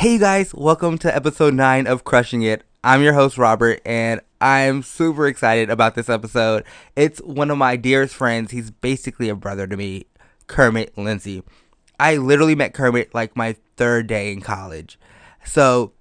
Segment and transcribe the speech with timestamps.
[0.00, 2.62] Hey, guys, welcome to episode 9 of Crushing It.
[2.82, 6.64] I'm your host, Robert, and I'm super excited about this episode.
[6.96, 8.50] It's one of my dearest friends.
[8.50, 10.06] He's basically a brother to me,
[10.46, 11.42] Kermit Lindsey.
[11.98, 14.98] I literally met Kermit like my third day in college.
[15.44, 15.92] So,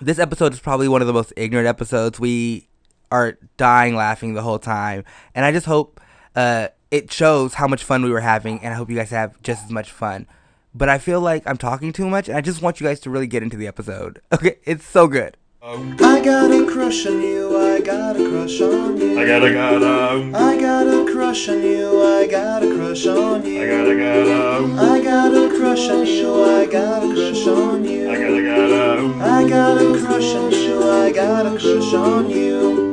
[0.00, 2.18] this episode is probably one of the most ignorant episodes.
[2.18, 2.70] We
[3.10, 6.00] are dying laughing the whole time, and I just hope
[6.34, 9.42] uh, it shows how much fun we were having, and I hope you guys have
[9.42, 10.26] just as much fun.
[10.74, 13.10] But I feel like I'm talking too much, and I just want you guys to
[13.10, 14.20] really get into the episode.
[14.32, 15.36] Okay, it's so good.
[15.64, 19.20] I got a crush on you, I got a crush on you.
[19.20, 23.62] I gotta gotta, I got a crush on you, I got a crush on you.
[23.62, 28.10] I gotta gotta, I got a crush on you, I got a crush on you.
[28.10, 29.22] I gotta gotta.
[29.22, 32.91] I got a crush on you, I got a crush on you.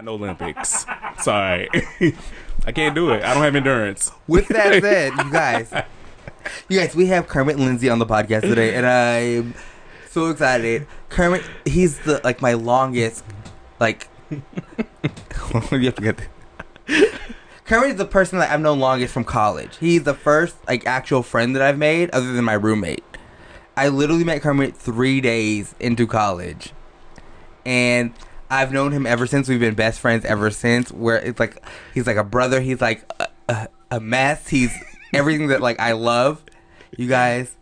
[0.00, 0.86] Not no Olympics.
[1.20, 1.68] Sorry.
[2.64, 3.22] I can't do it.
[3.22, 4.10] I don't have endurance.
[4.26, 5.70] With that said, you guys,
[6.70, 9.54] you guys, we have Kermit Lindsey on the podcast today, and I'm
[10.08, 10.86] so excited.
[11.10, 13.24] Kermit, he's the like my longest,
[13.78, 14.08] like.
[14.30, 14.40] you
[15.70, 16.28] have to get.
[17.66, 19.76] Kermit is the person that I've known longest from college.
[19.76, 23.04] He's the first like actual friend that I've made, other than my roommate.
[23.76, 26.72] I literally met Kermit three days into college,
[27.66, 28.14] and
[28.50, 29.48] I've known him ever since.
[29.48, 30.90] We've been best friends ever since.
[30.92, 31.62] Where it's like
[31.94, 32.60] he's like a brother.
[32.60, 34.48] He's like a, a, a mess.
[34.48, 34.74] He's
[35.14, 36.42] everything that like I love.
[36.98, 37.54] You guys,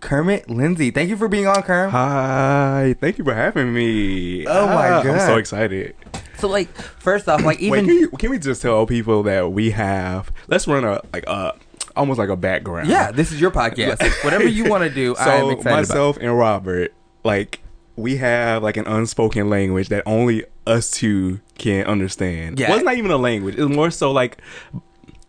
[0.00, 1.90] Kermit Lindsey, thank you for being on, Kerm.
[1.90, 2.94] Hi.
[3.00, 4.46] Thank you for having me.
[4.46, 5.94] Oh my Ah, I'm so excited.
[6.38, 9.52] So like, first off, like Wait, even can, you, can we just tell people that
[9.52, 10.32] we have?
[10.48, 11.54] Let's run a like a
[11.96, 12.88] almost like a background.
[12.88, 14.00] yeah, this is your podcast.
[14.24, 15.64] Whatever you want to do, I'm So excited about.
[15.76, 17.60] myself and Robert, like
[18.00, 22.58] we have like an unspoken language that only us two can understand.
[22.58, 22.68] Yeah.
[22.68, 23.56] well, it's not even a language.
[23.58, 24.38] It's more so like,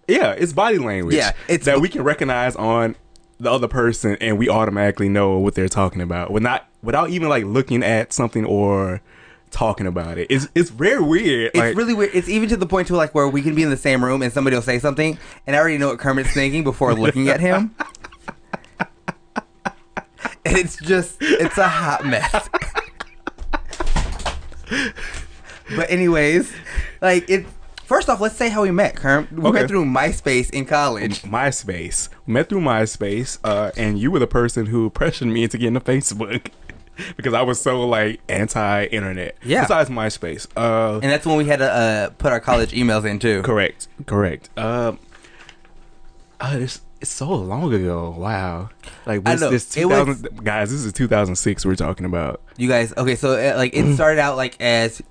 [0.08, 1.16] yeah, it's body language.
[1.16, 2.96] Yeah, it's- that we can recognize on
[3.40, 6.32] the other person, and we automatically know what they're talking about.
[6.32, 9.02] We're not without even like looking at something or
[9.50, 10.28] talking about it.
[10.30, 11.48] It's it's very weird.
[11.48, 12.12] It's like, really weird.
[12.14, 14.22] It's even to the point to like where we can be in the same room
[14.22, 17.40] and somebody will say something, and I already know what Kermit's thinking before looking at
[17.40, 17.74] him.
[20.44, 22.50] And it's just, it's a hot mess.
[25.76, 26.52] But anyways,
[27.02, 27.46] like it.
[27.86, 29.32] first off, let's say how we met, Kerm.
[29.32, 29.60] We Okay.
[29.62, 31.22] met through MySpace in college.
[31.24, 32.10] MySpace.
[32.26, 35.82] Met through MySpace, uh, and you were the person who pressured me into getting a
[35.82, 36.48] Facebook
[37.18, 39.36] because I was so like anti-internet.
[39.44, 39.62] Yeah.
[39.62, 40.48] Besides MySpace.
[40.56, 43.42] Uh, And that's when we had to uh, put our college emails in too.
[43.44, 43.88] correct.
[44.06, 44.50] Correct.
[44.58, 45.00] Um.
[46.40, 48.16] Uh, it's, it's so long ago.
[48.18, 48.70] Wow.
[49.06, 50.70] Like this, this It was- 2000 guys.
[50.72, 51.66] This is 2006.
[51.66, 52.42] We're talking about.
[52.58, 55.02] You guys, okay, so uh, like it started out like as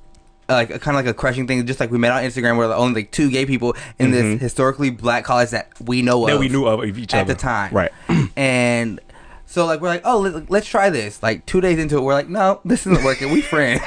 [0.49, 2.57] uh, like kind of like a crushing thing, just like we met on Instagram.
[2.57, 6.23] We're the only like two gay people in this historically black college that we know
[6.25, 6.35] of Mm-hmm.
[6.37, 7.91] That we knew of each at other at the time, Right.
[8.37, 9.01] and
[9.51, 11.21] so like we're like, oh, let, let's try this.
[11.23, 13.31] Like two days into it, we're like, no, this isn't working.
[13.33, 13.83] We friends.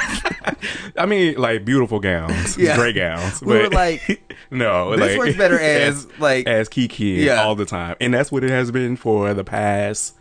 [0.98, 2.76] I mean, like beautiful gowns, Yeah.
[2.76, 3.42] great gowns.
[3.42, 4.22] We were like,
[4.52, 7.44] no, this like, works better as like as Kiki Yeah.
[7.44, 7.96] all the time.
[8.02, 10.16] And that's what it has been for the past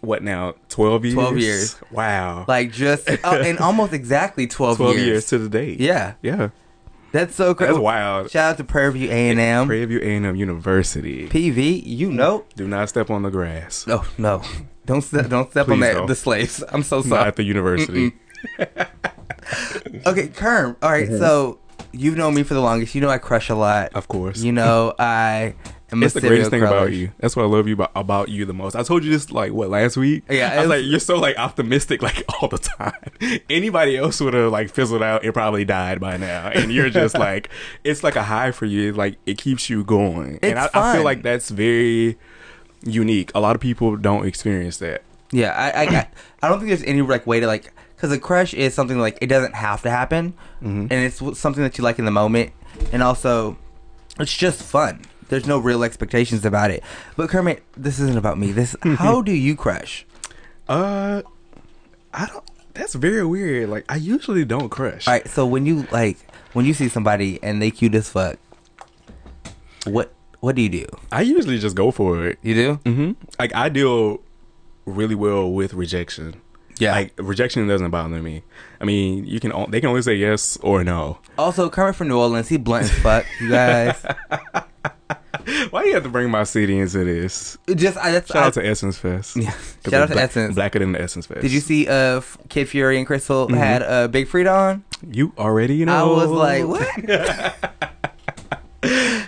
[0.00, 0.54] what now?
[0.68, 1.14] 12 years.
[1.14, 1.76] 12 years.
[1.90, 2.44] Wow.
[2.48, 5.06] like just uh, and almost exactly twelve, 12 years.
[5.06, 5.26] years.
[5.26, 5.80] to the date.
[5.80, 6.50] Yeah, Yeah.
[7.12, 7.68] That's so crazy.
[7.68, 8.30] That's oh, wild.
[8.30, 11.28] Shout out to Prairie View A and M, Prairie View A&M University.
[11.28, 11.82] PV.
[11.84, 12.14] You mm.
[12.14, 13.86] know, Do not step on the grass.
[13.86, 14.42] no, no,
[14.86, 15.94] don't step, don't step on that.
[15.94, 16.06] don't.
[16.06, 16.62] The slaves.
[16.70, 17.28] I'm so Not sorry.
[17.28, 18.12] at the university.
[20.06, 20.76] Okay, Kerm.
[20.82, 21.18] All right, mm-hmm.
[21.18, 21.58] so
[21.92, 22.94] you've known me for the longest.
[22.94, 23.92] You know I crush a lot.
[23.94, 24.42] Of course.
[24.42, 25.54] You know I
[25.90, 27.12] am it's the greatest thing serial about you.
[27.18, 28.76] That's what I love you about, about you the most.
[28.76, 30.24] I told you this like what last week.
[30.28, 33.40] Yeah, I was like, you're so like optimistic like all the time.
[33.50, 37.16] Anybody else would have like fizzled out and probably died by now, and you're just
[37.18, 37.48] like,
[37.84, 38.92] it's like a high for you.
[38.92, 42.18] Like it keeps you going, and I, It's I feel like that's very
[42.84, 43.30] unique.
[43.34, 45.02] A lot of people don't experience that.
[45.30, 46.08] Yeah, I, I, I,
[46.42, 49.18] I don't think there's any like way to like because a crush is something like
[49.20, 50.86] it doesn't have to happen, Mm-hmm.
[50.90, 52.52] and it's something that you like in the moment,
[52.92, 53.58] and also
[54.20, 55.02] it's just fun.
[55.28, 56.82] There's no real expectations about it.
[57.16, 58.52] But Kermit, this isn't about me.
[58.52, 60.06] This how do you crush?
[60.68, 61.22] Uh,
[62.14, 62.44] I don't.
[62.74, 63.68] That's very weird.
[63.68, 65.08] Like I usually don't crush.
[65.08, 66.16] All right, so when you like
[66.52, 68.38] when you see somebody and they cute as fuck,
[69.84, 70.86] what what do you do?
[71.10, 72.38] I usually just go for it.
[72.42, 72.80] You do?
[72.84, 73.12] Mm-hmm.
[73.38, 74.20] Like I deal
[74.86, 76.40] really well with rejection.
[76.78, 76.92] Yeah.
[76.92, 78.42] Like rejection doesn't bother me.
[78.80, 81.18] I mean, you can they can only say yes or no.
[81.36, 83.26] Also, Kermit from New Orleans, he blunt as fuck.
[83.40, 84.04] You guys,
[85.70, 87.56] Why do you have to bring my city into this?
[87.74, 89.36] just I, that's Shout I, out to Essence Fest.
[89.36, 89.50] Yeah.
[89.84, 90.54] Shout out to black- Essence.
[90.54, 91.40] Blacker than the Essence Fest.
[91.40, 94.84] Did you see uh Kid Fury and Crissle had uh, Big Freedia on?
[95.10, 96.12] You already know.
[96.12, 97.70] I was like, what?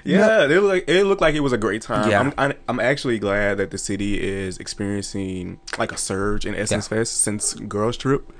[0.04, 2.10] Yeah, it looked like it looked like it was a great time.
[2.10, 2.20] Yeah.
[2.20, 6.86] I'm, I'm I'm actually glad that the city is experiencing like a surge in Essence
[6.90, 6.98] Yeah.
[6.98, 8.30] Fest since Girls Trip.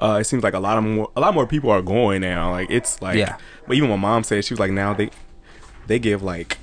[0.00, 2.50] Uh, it seems like a lot of more a lot more people are going now.
[2.50, 3.36] Like it's like Yeah.
[3.66, 5.10] But even my mom said she was like now they
[5.86, 6.58] they give like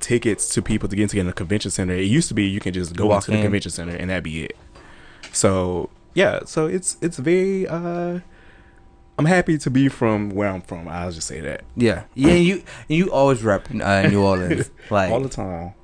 [0.00, 1.94] tickets to people to get into the convention center.
[1.94, 4.24] It used to be you can just go Walk to the convention center and that'd
[4.24, 4.56] be it.
[5.32, 7.66] So yeah, so it's it's very.
[7.68, 8.20] uh
[9.18, 10.88] I'm happy to be from where I'm from.
[10.88, 12.34] I'll just say that Yeah, yeah.
[12.34, 15.74] You you always rep uh, New Orleans, like, all the time.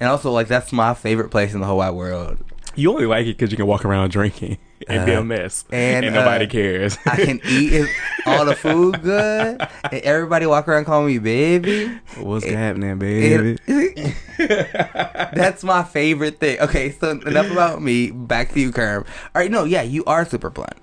[0.00, 2.38] and also like that's my favorite place in the whole wide world.
[2.76, 4.56] You only like it because you can walk around drinking
[4.88, 6.96] and be Uh, a mess, and, and, nobody uh, cares.
[7.04, 7.88] I can eat it,
[8.26, 9.60] all the food good,
[9.90, 11.92] and everybody walk around calling me baby.
[12.18, 13.58] What's it- happening, baby?
[13.66, 14.14] It-
[15.34, 16.60] that's my favorite thing.
[16.60, 18.10] Okay, so enough about me.
[18.12, 19.00] Back to you, Kerm.
[19.34, 20.74] All right, no, yeah, you are super blunt,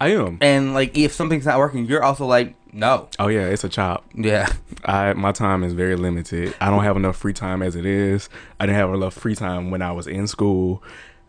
[0.00, 0.38] I am.
[0.40, 4.04] and like if something's not working, you're also like no, Oh yeah, it's a chop.
[4.14, 4.52] yeah,
[4.84, 6.54] I my time is very limited.
[6.60, 8.28] I don't have enough free time as it is.
[8.60, 10.82] I didn't have enough free time when I was in school.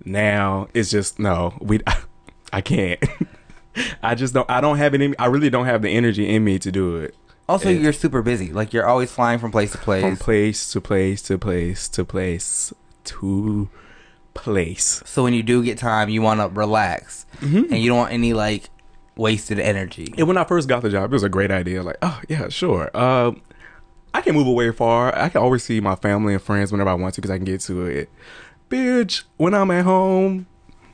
[0.04, 1.58] Now it's just no.
[1.62, 1.80] We
[2.54, 3.00] I can't.
[4.04, 4.50] I just don't.
[4.50, 5.16] I don't have it in.
[5.20, 7.16] I really don't have the energy in me to do it.
[7.48, 8.52] Also, It- you're super busy.
[8.52, 10.02] Like you're always flying from place to place.
[10.04, 12.74] From place to place to place to place
[13.06, 13.70] to
[14.38, 15.02] place.
[15.06, 17.74] so when you do get time, you want to relax, Mm-hmm.
[17.74, 18.70] and you don't want any like
[19.18, 20.14] wasted energy.
[20.18, 21.84] And when I first got the job, it was a great idea.
[21.84, 22.90] Like, oh yeah, sure.
[22.98, 23.42] Um,
[24.14, 25.16] I can move away far.
[25.18, 27.46] I can always see my family and friends whenever I want to because I can
[27.46, 28.10] get to it.
[28.70, 30.48] Bitch, when I'm at home,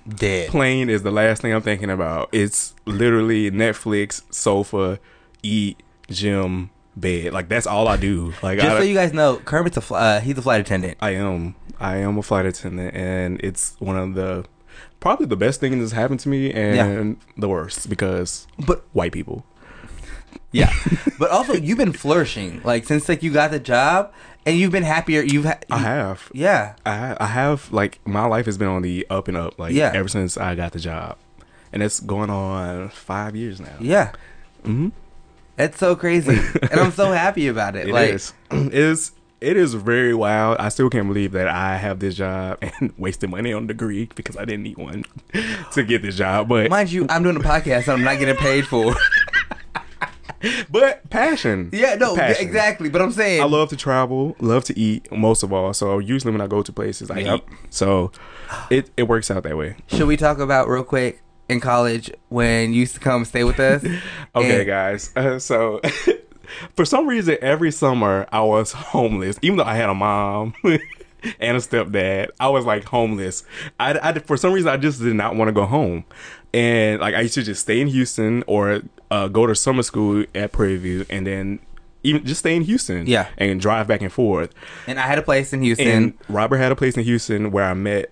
[0.08, 0.50] Dead.
[0.50, 2.30] plane is the last thing I'm thinking about.
[2.34, 5.00] It's literally Netflix, sofa,
[5.42, 7.34] eat, gym, bed.
[7.34, 8.34] Like that's all I do.
[8.42, 10.98] Like Just I, so you guys know, Kermit's a fl- uh, he's a flight attendant.
[11.02, 11.56] I am.
[11.80, 14.46] I am a flight attendant, and it's one of the
[15.00, 19.46] probably the best thing that's happened to me, and the worst because But white people.
[20.52, 20.72] yeah,
[21.20, 24.14] but also you've been flourishing like since like you got the job,
[24.46, 25.22] and you've been happier.
[25.22, 26.30] You've ha- I have.
[26.34, 29.74] yeah, I I have like my life has been on the up and up like
[29.74, 29.92] Yeah.
[29.94, 31.18] ever since I got the job,
[31.74, 33.76] and it's going on five years now.
[33.80, 34.12] yeah.
[34.64, 34.90] hmm
[35.58, 36.40] It's so crazy,
[36.72, 37.88] and I'm so happy about it.
[37.88, 38.34] It like, is.
[38.52, 39.12] It is.
[39.40, 40.58] It is very wild.
[40.58, 44.10] I still can't believe that I have this job and wasted money on a degree
[44.16, 45.04] because I didn't need one
[45.74, 46.48] to get this job.
[46.48, 48.96] But mind you, I'm doing a podcast and I'm not getting paid for.
[50.72, 51.70] but passion.
[51.74, 52.48] yeah, no, Passion.
[52.48, 52.90] exactly.
[52.90, 55.74] But I'm saying, I love to travel, love to eat most of all.
[55.74, 57.44] So usually when I go to places, I eat.
[57.70, 58.14] So
[58.70, 59.76] it it works out that way.
[59.88, 63.60] Should we talk about real quick in college when you used to come stay with
[63.60, 63.84] us?
[64.36, 65.12] Okay, And- guys.
[65.16, 65.80] Uh, so,
[66.76, 71.58] for some reason, every summer I was homeless, even though I had a mom and
[71.58, 72.30] a stepdad.
[72.40, 73.44] I was like homeless.
[73.80, 76.04] I, I for some reason I just did not want to go home,
[76.54, 78.82] and like I used to just stay in Houston or
[79.12, 81.60] uh, go to summer school at Prairie View, and then
[82.04, 83.06] even just stay in Houston.
[83.08, 83.28] Yeah.
[83.38, 84.52] and drive back and forth.
[84.88, 85.88] And I had a place in Houston.
[85.88, 88.12] And Robert had a place in Houston where I met.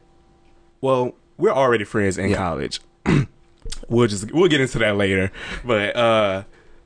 [0.79, 2.37] Well, we're already friends in Yeah.
[2.37, 2.79] college.
[3.89, 5.31] we'll just we'll get into that later.
[5.65, 6.43] But uh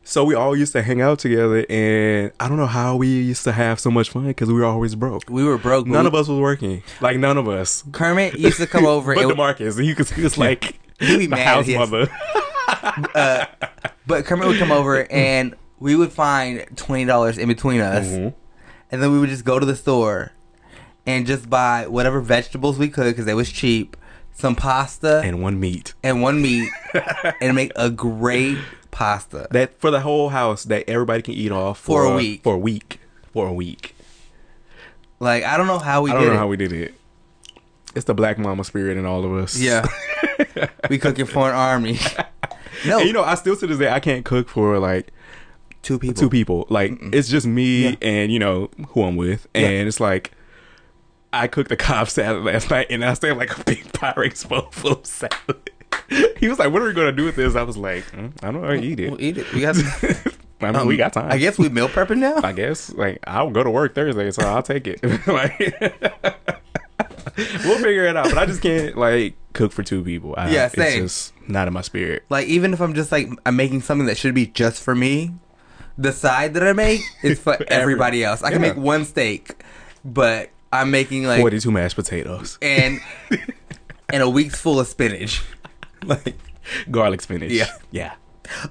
[0.07, 3.43] so we all used to hang out together, and I don't know how we used
[3.45, 5.23] to have so much fun because we were always broke.
[5.31, 5.87] we were broke.
[5.87, 6.83] None we, of us was working.
[7.01, 7.83] Like none of us.
[7.91, 9.15] Kermit used to come over.
[9.15, 12.07] But and- Demarcus, he was, he was like He'd be the house his- mother.
[14.07, 18.33] But Kermit would come over and we would find twenty dollars in between us, Mhm.
[18.91, 20.31] and then we would just go to the store
[21.07, 23.97] and just buy whatever vegetables we could because they was cheap,
[24.35, 25.93] some pasta and, one meat.
[26.03, 26.69] And one meat,
[27.41, 28.57] and make a great
[28.91, 29.47] pasta.
[29.51, 32.43] That for the whole house that everybody can eat off For a week.
[32.43, 32.99] For a week.
[33.33, 33.95] For a week.
[35.19, 36.37] Like I don't know how we I don't did know it.
[36.37, 36.93] how we did it.
[37.95, 39.57] It's the black mama spirit in all of us.
[39.57, 39.85] yeah,
[40.89, 41.97] we cooking for an army.
[42.85, 45.07] No, And, you know, I still to this day I can't cook for like
[45.81, 46.13] two people.
[46.21, 46.67] two people.
[46.69, 47.95] Like it's just me Yeah.
[48.01, 49.87] and you know who I'm with, and Yeah.
[49.87, 50.31] it's like
[51.33, 54.69] I cooked a Cobb salad last night, and I have like a big Pyrex bowl
[54.71, 55.69] full of salad.
[56.37, 58.51] he was like, "What are we gonna do with this?" I was like, mm, "I
[58.51, 59.51] don't know, eat it." We'll eat it.
[59.53, 59.75] We got.
[60.61, 61.31] I mean, we got time.
[61.31, 62.39] I guess we meal prepping now.
[62.43, 65.03] I guess like I'll go to work Thursday, so I'll take it.
[65.27, 65.59] like,
[67.65, 68.25] we'll figure it out.
[68.25, 70.33] But I just can't like cook for two people.
[70.37, 72.23] I, Yeah, It's just not in my spirit.
[72.29, 75.31] Like even if I'm just like I'm making something that should be just for me,
[75.97, 78.41] the side that I make is for everybody else.
[78.41, 78.69] I can Yeah.
[78.69, 79.61] make one steak,
[80.03, 82.99] but I'm making like Forty-two mashed potatoes, and
[84.13, 85.43] and a week's full of spinach.
[86.03, 86.35] Like
[86.91, 87.51] garlic spinach.
[87.51, 87.65] Yeah.
[87.89, 88.13] yeah,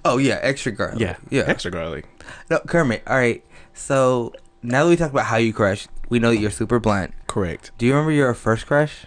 [0.05, 1.01] oh yeah, extra garlic.
[1.01, 1.43] yeah, yeah.
[1.47, 2.07] Extra garlic.
[2.51, 3.03] No, Kermit.
[3.07, 3.45] All right.
[3.73, 4.33] So
[4.63, 7.13] now that we talked about how you crush, we know that you're super blunt.
[7.27, 7.73] Correct.
[7.79, 9.07] Do you remember your first crush?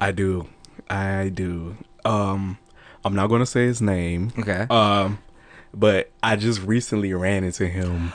[0.00, 0.48] I do.
[0.88, 1.76] I do.
[2.04, 2.58] Um,
[3.04, 4.32] I'm not gonna say his name.
[4.38, 4.66] Okay.
[4.70, 5.18] Um,
[5.72, 8.12] but I just recently ran into him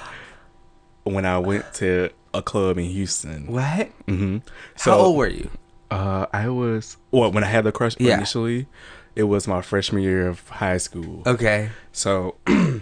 [1.04, 3.48] when I went to a club in Houston.
[3.48, 3.88] What?
[4.08, 4.38] hmm
[4.78, 5.50] How old were you?
[5.92, 8.18] Uh, I was well when I had the crush Yeah.
[8.18, 8.68] initially.
[9.16, 11.24] It was my freshman year of high school.
[11.26, 11.70] Okay.
[11.92, 12.36] So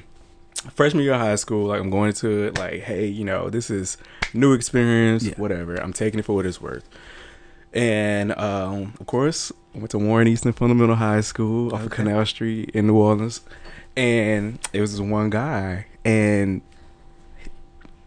[0.73, 3.69] freshman year of high school, like I'm going to it like, hey, you know, this
[3.69, 3.97] is
[4.33, 5.33] new experience, Yeah.
[5.37, 5.75] whatever.
[5.75, 6.87] I'm taking it for what it's worth.
[7.73, 12.25] And um, of course, I went to Warren Easton Fundamental High School off of Canal
[12.25, 13.41] Street in New Orleans.
[13.95, 16.61] And it was this one guy and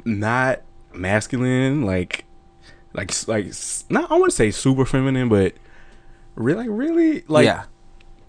[0.05, 0.61] not
[0.95, 2.25] masculine, like
[2.93, 3.47] like like
[3.89, 5.55] not I want to say super feminine, but
[6.37, 7.65] really really like yeah.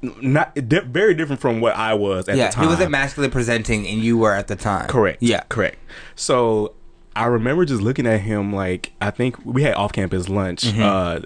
[0.01, 2.47] not di- very different from what I was at yeah.
[2.47, 2.63] the time.
[2.65, 4.87] He wasn't masculine presenting, and you were at the time.
[4.87, 5.21] correct.
[5.21, 5.43] Yeah.
[5.49, 5.77] correct.
[6.15, 6.73] So
[7.15, 10.81] I remember just looking at him like I think we had off campus lunch Mm-hmm.
[10.81, 11.19] uh,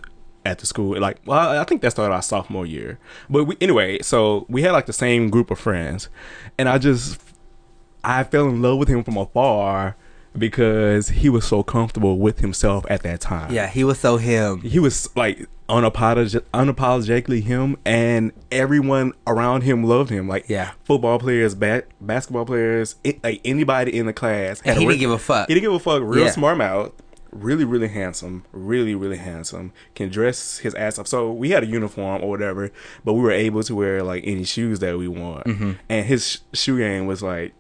[0.46, 1.00] at the school.
[1.00, 3.00] Like, well, I think that started our sophomore year.
[3.30, 6.08] But we, anyway, so we had like the same group of friends,
[6.58, 7.20] and I just
[8.04, 9.96] I fell in love with him from afar
[10.38, 13.68] because he was so comfortable with himself at that time Yeah.
[13.68, 14.62] He was so him.
[14.62, 20.72] he was like unapolog- unapologetically him and everyone around him loved him like Yeah.
[20.84, 25.00] football players ba- basketball players it, like anybody in the class And he re- didn't
[25.02, 25.48] give a fuck.
[25.48, 26.32] he didn't give a fuck real Yeah.
[26.32, 26.92] smart mouth
[27.32, 31.66] really really handsome really really handsome can dress his ass off so we had a
[31.66, 32.72] uniform or whatever
[33.04, 35.72] but we were able to wear like any shoes that we want Mm-hmm.
[35.90, 37.54] and his sh- shoe game was like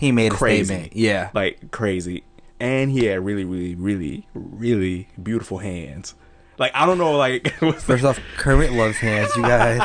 [0.00, 0.64] He made a Crazy.
[0.64, 0.96] statement.
[0.96, 1.28] Yeah.
[1.34, 2.24] like crazy.
[2.58, 6.14] And he had really, really, really, really beautiful hands.
[6.58, 9.82] Like I don't know, like what's the- First off, Kermit loves hands, you guys.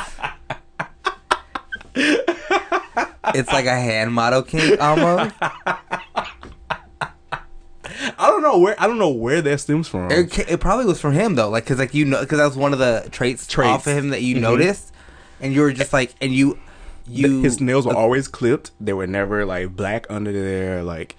[1.95, 5.35] it's like a hand model king almost.
[8.17, 10.11] I don't know where I don't know where that stems from.
[10.11, 12.57] It, it probably was from him though, like because like you know, because that was
[12.57, 13.69] one of the traits, Traits.
[13.69, 14.41] off of him that you Mhm.
[14.41, 14.93] noticed,
[15.41, 16.57] and you were just like, and you,
[17.07, 18.71] you, His nails were always clipped.
[18.79, 20.83] They were never like black under there.
[20.83, 21.15] Like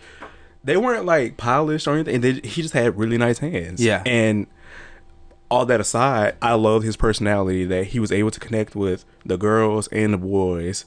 [0.65, 2.21] they weren't like polished or anything.
[2.21, 3.83] They, he just had really nice hands.
[3.83, 4.03] Yeah.
[4.05, 4.47] And
[5.51, 9.37] all that aside, I love his personality that he was able to connect with the
[9.37, 10.85] girls and the boys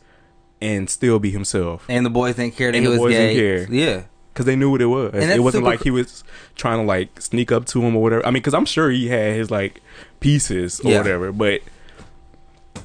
[0.61, 1.85] and still be himself.
[1.87, 3.33] and the boys didn't care that And he the was boys gay.
[3.33, 3.73] didn't care.
[3.73, 4.03] Yeah,
[4.33, 5.13] because they knew what it was.
[5.13, 6.25] It wasn't like he was
[6.55, 8.25] trying to like sneak up to him or whatever.
[8.25, 9.81] I mean, because I'm sure he had his like
[10.19, 10.97] pieces or Yeah.
[10.97, 11.61] whatever, but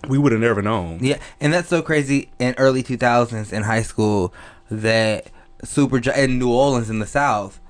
[0.08, 0.98] we would have never known.
[1.02, 2.30] yeah, and that's so crazy.
[2.38, 4.32] In early two thousands in high school,
[4.70, 5.28] that
[5.62, 7.60] super jo- in New Orleans in the South,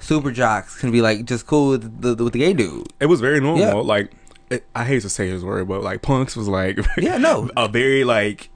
[0.00, 2.86] super jocks can be like just cool with the with the gay dude.
[3.00, 3.60] It was very normal.
[3.60, 3.74] Yeah.
[3.74, 4.12] Like
[4.50, 7.48] it, I hate to say his word, but like punks was like Yeah, no.
[7.56, 8.50] a very like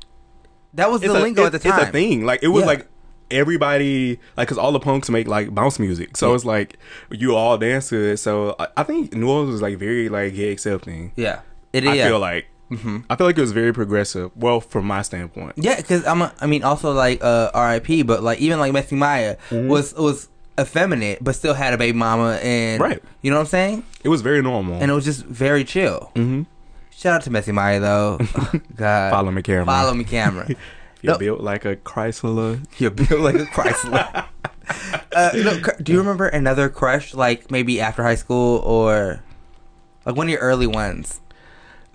[0.74, 1.78] That was the a, lingo it- at the time.
[1.80, 2.24] It's a thing.
[2.26, 2.66] Like it was Yeah.
[2.66, 2.88] like
[3.30, 6.34] everybody like because all the punks make like bounce music, so Yeah.
[6.36, 6.78] it's like
[7.10, 8.16] you all dance to it.
[8.18, 11.12] So I, I think New Orleans was like very like gay accepting.
[11.16, 11.40] Yeah,
[11.72, 12.46] it is I feel like.
[12.70, 14.30] I feel like it was very progressive.
[14.36, 15.54] Well, from my standpoint.
[15.56, 16.22] Yeah, because I'm.
[16.22, 18.02] A, I mean, also like uh, R.I.P.
[18.02, 20.28] But like even like Messy Mya was was
[20.60, 23.02] effeminate, but still had a baby mama, and Right.
[23.22, 23.84] You know what I'm saying?
[24.04, 24.74] It was very normal.
[24.82, 26.10] And it was just very chill.
[26.14, 26.42] hmm
[26.90, 28.18] Shout out to Messy Mya though.
[28.76, 29.64] God, Follow me, camera.
[29.64, 30.48] Follow me, camera.
[31.00, 31.18] You're No.
[31.18, 32.60] built like a Chrysler.
[32.78, 34.26] You're built like a Chrysler.
[35.14, 39.22] uh, no, do you remember another crush like maybe after high school or
[40.04, 41.20] like one of your early ones?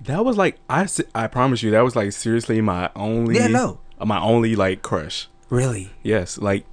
[0.04, 0.88] That was like I.
[1.16, 3.36] I promise you, that was like seriously my only.
[3.36, 3.80] Yeah, no.
[4.04, 5.28] My only like crush.
[5.50, 5.92] Really?
[6.04, 6.66] Yes, like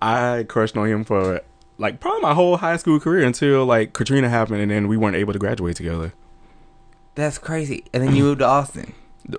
[0.00, 1.40] I crushed on him for
[1.78, 5.16] like probably my whole high school career until like Katrina happened, and then we weren't
[5.16, 6.12] able to graduate together.
[7.14, 7.84] That's crazy.
[7.92, 8.92] And then you moved to Austin.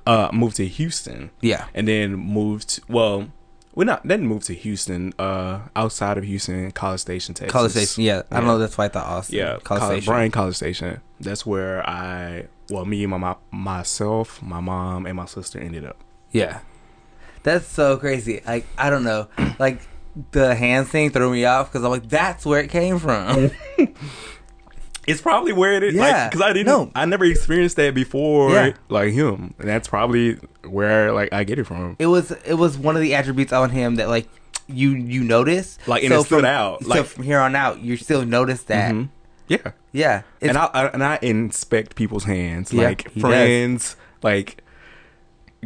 [0.05, 1.67] Uh, moved to Houston, Yeah.
[1.73, 2.81] and then moved.
[2.89, 3.29] Well,
[3.75, 5.13] we not then moved to Houston.
[5.17, 7.53] Uh, outside of Houston, College Station, Texas.
[7.53, 8.03] College Station.
[8.03, 8.23] Yeah.
[8.29, 8.57] I don't know.
[8.57, 9.37] That's why I thought Austin.
[9.37, 10.11] Yeah, College College Station.
[10.11, 11.01] Bryan College Station.
[11.21, 15.97] That's where I, well, me, my, my myself, my mom, and my sister ended up.
[16.31, 16.59] Yeah.
[17.43, 18.41] That's so crazy.
[18.45, 19.27] Like I don't know.
[19.59, 19.79] Like
[20.31, 23.49] the hands thing threw me off because I'm like, that's where it came from.
[25.07, 25.93] It's probably where it is.
[25.95, 26.65] Yeah, because I didn't.
[26.67, 26.91] no.
[26.93, 28.51] I never experienced that before.
[28.51, 28.73] Yeah.
[28.89, 30.33] Like him, and that's probably
[30.67, 31.95] where like I get it from.
[31.97, 34.27] it was it was one of the attributes on him that like
[34.67, 35.77] you you notice.
[35.87, 38.93] Like, and it stood from, out, so from here on out, you still notice that.
[38.93, 39.07] Mhm.
[39.47, 40.23] Yeah, Yeah.
[40.41, 43.29] It's, and I, I and I inspect people's hands, Yeah, like he does.
[43.29, 44.63] friends, like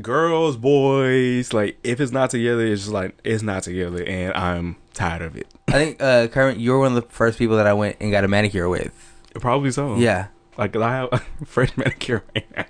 [0.02, 1.54] girls, boys.
[1.54, 5.36] Like if it's not together, it's just like it's not together, and I'm tired of
[5.36, 5.48] it.
[5.68, 8.12] I think uh Kermit, you were one of the first people that I went and
[8.12, 8.94] got a manicure with.
[9.40, 9.96] Probably so.
[9.96, 10.28] Yeah.
[10.58, 12.66] Like I have a fresh manicure right now.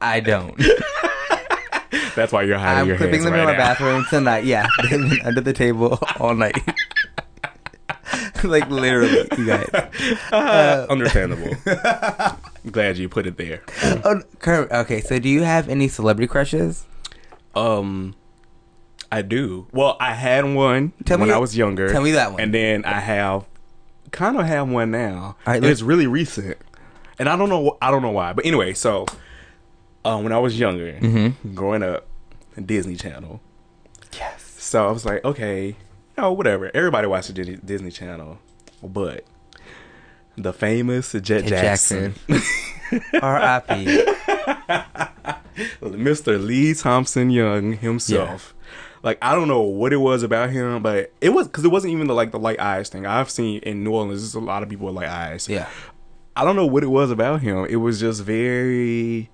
[0.00, 0.60] I don't.
[2.16, 3.58] That's why you're hiding I'm your clipping hands them right in my now.
[3.58, 4.44] bathroom tonight.
[4.44, 4.66] Yeah,
[5.24, 6.56] under the table all night.
[8.44, 9.68] like literally, you guys.
[10.32, 11.54] Uh, Understandable.
[12.70, 13.62] Glad you put it there.
[14.04, 16.84] Oh, Kermit, okay, so do you have any celebrity crushes?
[17.54, 18.14] Um,
[19.10, 19.66] I do.
[19.72, 21.88] Well, I had one Tell when me- I was younger.
[21.90, 22.40] tell me that one.
[22.40, 23.44] And then I have
[24.12, 25.36] kind of have one now.
[25.46, 26.56] All right, it's really recent,
[27.18, 27.76] and I don't know.
[27.82, 28.32] I don't know why.
[28.32, 29.06] But anyway, so
[30.04, 31.54] uh, when I was younger, Mm-hmm.
[31.54, 32.06] growing up,
[32.64, 33.40] Disney Channel.
[34.16, 34.42] Yes.
[34.58, 35.76] So I was like, okay,
[36.16, 36.70] know, whatever.
[36.74, 38.38] Everybody watched the Disney Channel,
[38.82, 39.24] but
[40.36, 42.14] the famous Jet Jackson,
[43.20, 44.04] R.I.P.
[45.82, 46.42] Mr.
[46.42, 48.54] Lee Thompson Young himself.
[49.02, 51.92] Like I don't know what it was about him, but it was because it wasn't
[51.94, 53.06] even the like the light eyes thing.
[53.06, 55.48] I've seen in New Orleans, there's a lot of people with light eyes.
[55.48, 55.68] Yeah.
[56.36, 57.66] I don't know what it was about him.
[57.66, 59.30] It was just very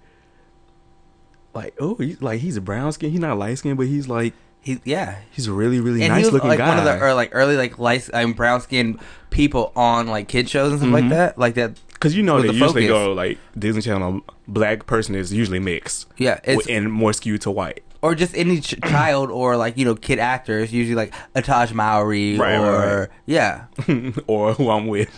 [1.52, 3.10] like oh, he's like he's a brown skin.
[3.10, 4.34] He's not light skin, but he's like
[4.66, 5.18] He yeah.
[5.30, 6.68] he's a really really And nice he was looking like guy.
[6.68, 8.98] one of the early, like early like light um, brown skinned
[9.30, 11.38] people on like kid shows and stuff like that.
[11.38, 11.78] Like that.
[11.92, 13.06] Because you know they the usually focus.
[13.06, 14.22] go like Disney Channel.
[14.48, 16.40] Black person is usually mixed, Yeah.
[16.42, 17.84] It's and more skewed to white.
[18.02, 22.36] or just any ch- child or like you know kid actors usually like Ataj Mowry
[22.36, 23.08] Right, or right, right.
[23.26, 23.66] yeah.
[24.26, 25.10] or who I'm with.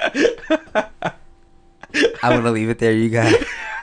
[2.22, 3.34] I want to leave it there, you guys.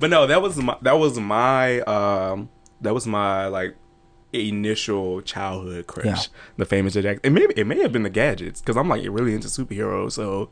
[0.00, 2.48] but no, that was my that was my um
[2.80, 3.76] that was my like
[4.32, 6.04] initial childhood crush.
[6.06, 6.16] Yeah.
[6.58, 7.20] The famous Jackson.
[7.24, 10.12] It may it may have been the gadgets because I'm like really into superheroes.
[10.12, 10.50] So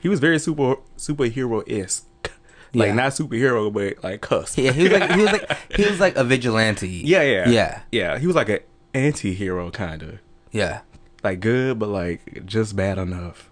[0.00, 2.04] he was very super superhero esque.
[2.74, 2.94] Like Yeah.
[2.94, 4.56] not superhero, but like cuss.
[4.58, 6.88] Yeah, he was like he was like he was like a vigilante.
[6.88, 7.80] yeah, yeah, Yeah.
[7.90, 8.18] yeah.
[8.18, 8.60] He was like an
[8.94, 10.18] anti-hero kind of
[10.52, 10.80] Yeah.
[11.24, 13.50] like good, but like just bad enough.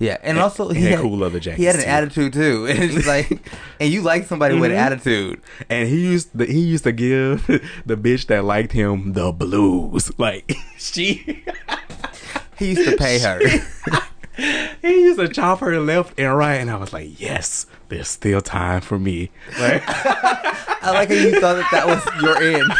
[0.00, 1.88] Yeah, and also he had cool leather He had an too.
[1.88, 3.30] attitude too, and it's just like,
[3.80, 4.80] and you like somebody with an Mhm.
[4.80, 5.40] attitude.
[5.68, 7.46] And he used the, he used to give
[7.84, 10.10] the bitch that liked him the blues.
[10.18, 11.44] Like she
[12.58, 13.40] He used to pay her.
[14.82, 18.40] he used to chop her left and right, and I was like, yes, there's still
[18.40, 19.30] time for me.
[19.60, 22.72] Like, I like how you thought that that was your end.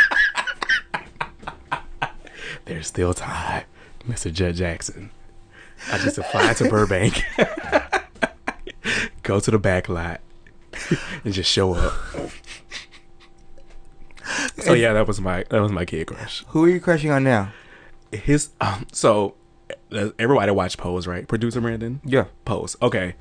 [2.65, 3.65] there's still time,
[4.09, 4.33] Mr.
[4.33, 5.11] Jet Jackson.
[5.90, 7.25] I just fly to Burbank,
[9.23, 10.20] go to the back lot,
[11.24, 11.94] and just show up.
[14.59, 16.44] So yeah, that was my that was my kid crush.
[16.48, 17.53] Who are you crushing on now?
[18.12, 19.35] His um, so
[19.90, 21.27] everybody watch Pose, right?
[21.27, 22.01] Producer Brandon.
[22.05, 22.27] Yeah.
[22.44, 22.77] Pose.
[22.83, 23.14] Okay.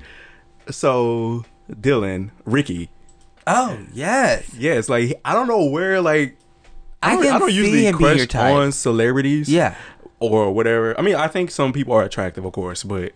[0.70, 2.90] So Dylan, Ricky.
[3.46, 4.88] Oh yes, yes.
[4.88, 6.36] like I don't know where like
[7.02, 8.54] I, don't, can I don't usually him being your crush type.
[8.54, 9.48] on celebrities.
[9.48, 9.76] Yeah,
[10.20, 10.98] Or whatever.
[10.98, 13.12] I mean, I think some people are attractive, of course, but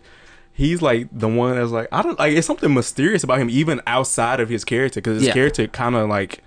[0.53, 2.33] he's like the one that's like I don't like.
[2.33, 5.33] It's something mysterious about him, even outside of his character, because his Yeah.
[5.33, 6.43] character kind of like.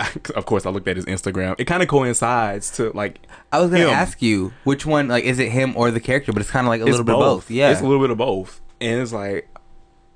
[0.34, 1.54] Of course, I looked at his Instagram.
[1.58, 3.20] It kind of coincides to like
[3.52, 3.90] I was gonna him.
[3.90, 6.32] ask you which one, like, is it him or the character?
[6.32, 7.50] But it's kind of like a It's little bit of both.
[7.50, 9.48] Yeah, it's a little bit of both, and it's like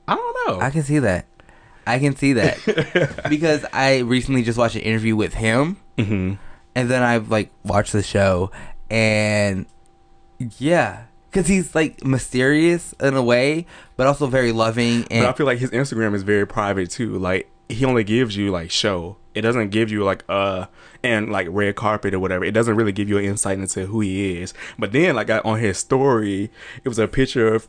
[0.09, 0.61] I don't know.
[0.65, 1.27] I can see that.
[1.87, 6.35] I can see that because I recently just watched an interview with him, hmm
[6.75, 8.51] and then I've like watched the show,
[8.91, 9.67] and
[10.59, 15.07] yeah, because he's like mysterious in a way, but also very loving.
[15.11, 17.19] And But I feel like his Instagram is very private too.
[17.19, 19.17] Like he only gives you like show.
[19.35, 20.67] It doesn't give you like uh
[21.03, 22.45] and like red carpet or whatever.
[22.45, 24.55] It doesn't really give you an insight into who he is.
[24.79, 26.51] But then like I- on his story,
[26.85, 27.69] it was a picture of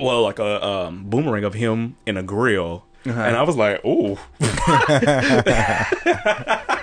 [0.00, 3.20] well like a um, boomerang of him in a grill, Uh-huh.
[3.20, 4.18] and I was like, ooh.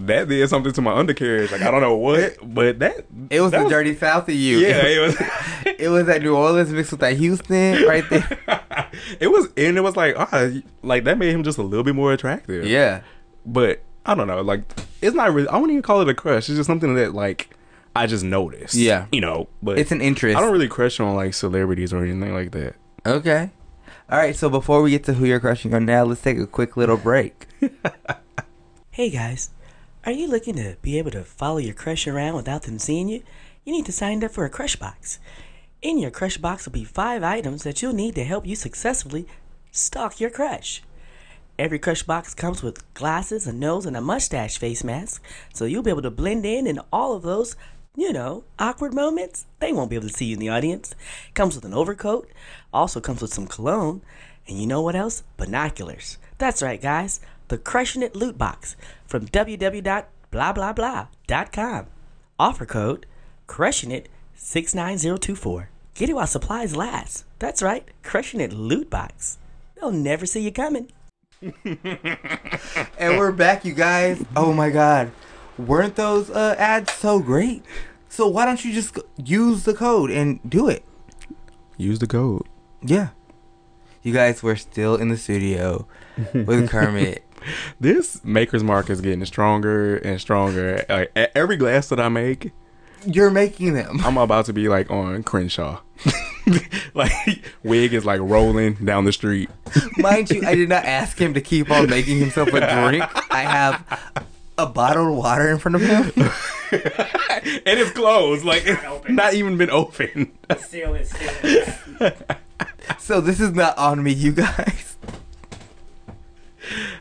[0.00, 1.52] that did something to my undercarriage.
[1.52, 4.58] Like I don't know what, but that it was that the dirty south of you.
[4.58, 5.16] Yeah, it was.
[5.78, 8.38] it was at New Orleans mixed with that Houston right there.
[9.20, 10.50] it was, and it was like, ah,
[10.82, 12.66] like that made him just a little bit more attractive.
[12.66, 13.02] Yeah.
[13.44, 14.40] but I don't know.
[14.42, 14.62] Like,
[15.02, 15.48] it's not really.
[15.48, 16.48] I wouldn't even call it a crush.
[16.48, 17.56] It's just something that like
[17.96, 18.74] I just noticed.
[18.74, 19.06] Yeah.
[19.10, 19.48] you know.
[19.62, 20.36] But It's an interest.
[20.36, 22.74] I don't really crush on like celebrities or anything like that.
[23.04, 23.50] Okay.
[24.08, 24.36] All right.
[24.36, 26.96] So before we get to who you're crushing on now, let's take a quick little
[26.96, 27.46] break.
[28.90, 29.50] Hey guys,
[30.06, 33.24] are you looking to be able to follow your crush around without them seeing you?
[33.64, 35.18] You need to sign up for a crush box.
[35.82, 39.26] In your crush box will be five items that you'll need to help you successfully
[39.72, 40.80] stalk your crush.
[41.58, 45.82] Every crush box comes with glasses, a nose, and a mustache face mask, so you'll
[45.82, 47.56] be able to blend in in all of those,
[47.96, 49.46] you know, awkward moments.
[49.58, 50.94] They won't be able to see you in the audience.
[51.34, 52.30] Comes with an overcoat,
[52.72, 54.02] also comes with some cologne,
[54.46, 55.24] and you know what else?
[55.36, 56.18] Binoculars.
[56.38, 57.20] That's right, guys.
[57.48, 61.86] The Crushing It Loot Box from www.blahblahblah.com.
[62.38, 63.06] Offer code
[63.46, 65.70] Crushing It 69024.
[65.94, 67.24] Get it while supplies last.
[67.38, 69.38] That's right, Crushing It Loot Box.
[69.76, 70.90] They'll never see you coming.
[71.42, 74.22] and we're back, you guys.
[74.34, 75.12] Oh my God,
[75.58, 77.62] weren't those uh, ads so great?
[78.08, 80.82] So why don't you just use the code and do it?
[81.76, 82.42] Use the code.
[82.82, 83.08] Yeah.
[84.02, 85.86] You guys, we're still in the studio
[86.32, 87.22] with Kermit.
[87.80, 90.84] This maker's mark is getting stronger and stronger.
[90.88, 92.52] Like every glass that I make,
[93.04, 94.00] You're making them.
[94.04, 95.80] I'm about to be like on Crenshaw.
[96.94, 99.50] like wig is like rolling down the street.
[99.96, 103.04] Mind you, I did not ask him to keep on making himself a drink.
[103.32, 104.24] I have
[104.58, 106.12] a bottle of water in front of him.
[106.72, 108.44] and it's closed.
[108.44, 110.32] Like it's not even been open.
[110.58, 112.12] Still is, still is.
[112.98, 114.96] So this is not on me, you guys.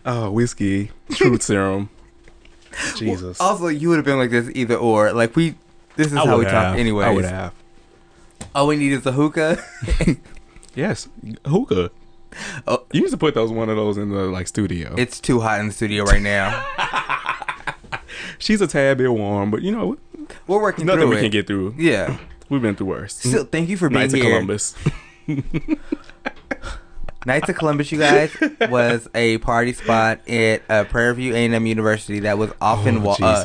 [0.05, 1.89] Oh, whiskey, truth serum.
[2.97, 3.39] Jesus.
[3.39, 5.11] Also, you would have been like this either or.
[5.13, 5.55] Like we,
[5.95, 7.05] this is I how we talk anyway.
[7.05, 7.53] I would have.
[8.53, 9.57] All we need is a hookah.
[10.75, 11.07] Yes,
[11.47, 11.89] hookah.
[12.67, 12.83] Oh.
[12.91, 14.93] You used to put those one of those in the like studio.
[14.97, 16.65] it's too hot in the studio right now.
[18.39, 19.97] She's a tad bit warm, but you know,
[20.47, 21.21] We're working nothing we it.
[21.21, 21.75] can get through.
[21.77, 22.17] yeah.
[22.49, 23.15] We've been through worse.
[23.15, 24.23] Still, thank you for being of here.
[24.25, 24.75] Columbus.
[27.25, 28.35] Knights of Columbus, you guys,
[28.69, 33.43] was a party spot at uh, Prairie View A&M University that was often oh, uh,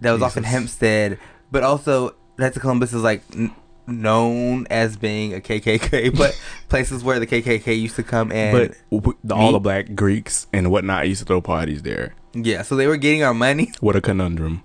[0.00, 1.18] that was often Hempstead,
[1.50, 3.54] but also Knights of Columbus is like n-
[3.86, 9.14] known as being a KKK, but places where the KKK used to come and but
[9.24, 12.14] the, all the black Greeks and whatnot used to throw parties there.
[12.34, 14.62] yeah, so they were getting our money, What a conundrum.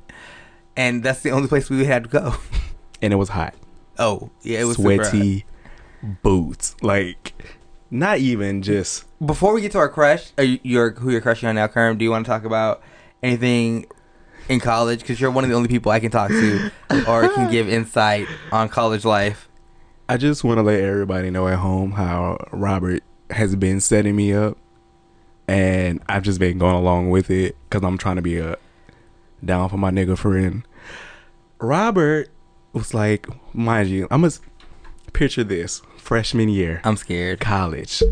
[0.75, 2.36] and that's the only place we had to go.
[3.01, 3.53] And it was hot.
[3.99, 5.45] Oh, yeah, it was sweaty
[6.21, 6.75] boots.
[6.82, 7.34] Like,
[7.93, 9.06] not even just.
[9.23, 11.97] Before we get to our crush, you, you're who you're crushing on now, Kerm?
[11.97, 12.82] Do you want to talk about
[13.21, 13.86] anything
[14.49, 14.99] in college?
[14.99, 16.71] Because you're one of the only people I can talk to
[17.08, 19.47] or can give insight on college life.
[20.10, 24.34] I just want to let everybody know at home how Robert has been setting me
[24.34, 24.58] up,
[25.47, 28.58] and I've just been going along with it because I'm trying to be a
[29.45, 30.63] down for my nigga friend.
[31.60, 32.29] Robert
[32.73, 34.34] was like, mind you, I'm gonna
[35.13, 36.81] picture this freshman year.
[36.83, 37.39] I'm scared.
[37.39, 38.03] college.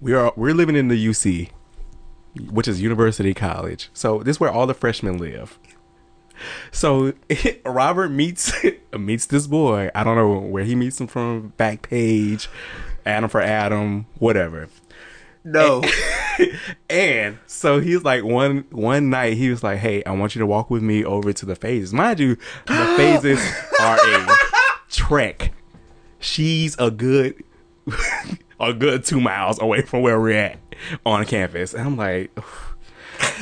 [0.00, 1.50] We are we're living in the UC,
[2.50, 3.88] which is University College.
[3.94, 5.58] So this is where all the freshmen live.
[6.72, 7.12] So
[7.64, 8.52] Robert meets
[8.98, 9.90] meets this boy.
[9.94, 11.52] I don't know where he meets him from.
[11.56, 12.48] Back page,
[13.06, 14.68] Adam for Adam, whatever.
[15.44, 15.84] No.
[16.90, 20.46] and so he's like one one night he was like, "Hey, I want you to
[20.46, 23.40] walk with me over to the phases." Mind you, the phases
[23.80, 24.26] are a
[24.90, 25.52] trek.
[26.24, 27.44] She's a good
[28.58, 30.58] a good two miles away from where we're at
[31.04, 32.36] on campus, and I'm like.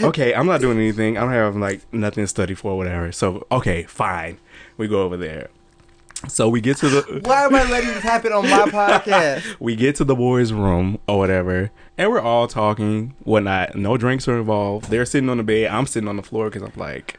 [0.03, 1.17] Okay, I'm not doing anything.
[1.17, 3.11] I don't have like nothing to study for, or whatever.
[3.11, 4.39] So okay, fine.
[4.77, 5.49] We go over there.
[6.29, 9.57] So we get to the Why am I letting this happen on my podcast?
[9.61, 13.75] we get to the boys' room or whatever, and we're all talking, whatnot.
[13.75, 14.91] No drinks are involved.
[14.91, 15.69] They're sitting on the bed.
[15.71, 17.19] I'm sitting on the floor because I'm like,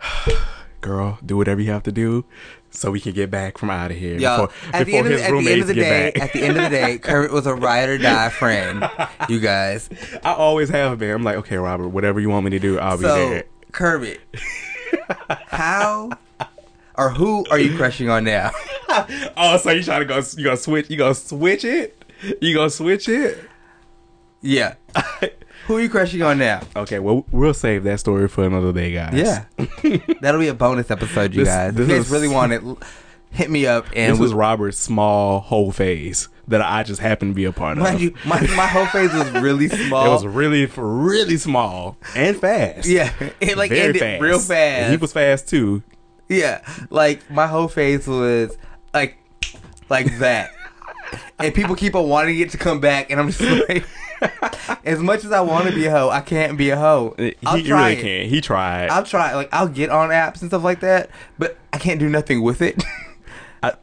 [0.80, 2.24] girl, do whatever you have to do
[2.70, 4.18] so we can get back from out of here.
[4.18, 5.80] Yo, before at the end of his the, at the end roommates of the get
[5.82, 6.22] day, back.
[6.22, 8.88] at the end of the day, Kermit was a ride or die friend.
[9.28, 9.88] You guys.
[10.24, 11.10] I always have been.
[11.10, 13.44] I'm like, okay, Robert, whatever you want me to do, I'll be So there.
[13.72, 14.20] Kermit,
[15.46, 16.10] how
[16.96, 18.50] or who are you crushing on now?
[19.36, 20.20] Oh, so you trying to go?
[20.36, 20.90] You gonna switch?
[20.90, 21.96] You gonna switch it?
[22.40, 23.38] You gonna switch it?
[24.42, 24.74] Yeah.
[25.70, 26.62] Who are you crushing on now?
[26.74, 29.14] Okay, well, we'll save that story for another day, guys.
[29.14, 29.44] Yeah.
[30.20, 31.74] That'll be a bonus episode, you This- guys.
[31.74, 32.60] this if you guys is- really want it,
[33.30, 37.34] hit me up and This was Robert's small whole phase that I just happened to
[37.36, 38.00] be a part of.
[38.00, 40.06] You, my, my whole face was really small.
[40.06, 42.88] It was really, really small and fast.
[42.88, 44.22] yeah, it like Very ended fast.
[44.22, 44.90] real And fast.
[44.90, 45.84] he was fast too.
[46.28, 48.58] yeah, like my whole face was
[48.92, 49.18] like
[49.88, 50.50] like that,
[51.38, 53.84] and people keep on wanting it to come back, and I'm just like,
[54.84, 57.14] as much as I want to be a hoe, I can't be a hoe.
[57.16, 58.28] He I'll try really can't.
[58.28, 58.90] He tried.
[58.90, 59.34] I'll try.
[59.34, 62.62] Like I'll get on apps and stuff like that, but I can't do nothing with
[62.62, 62.82] it.
[63.62, 63.74] I,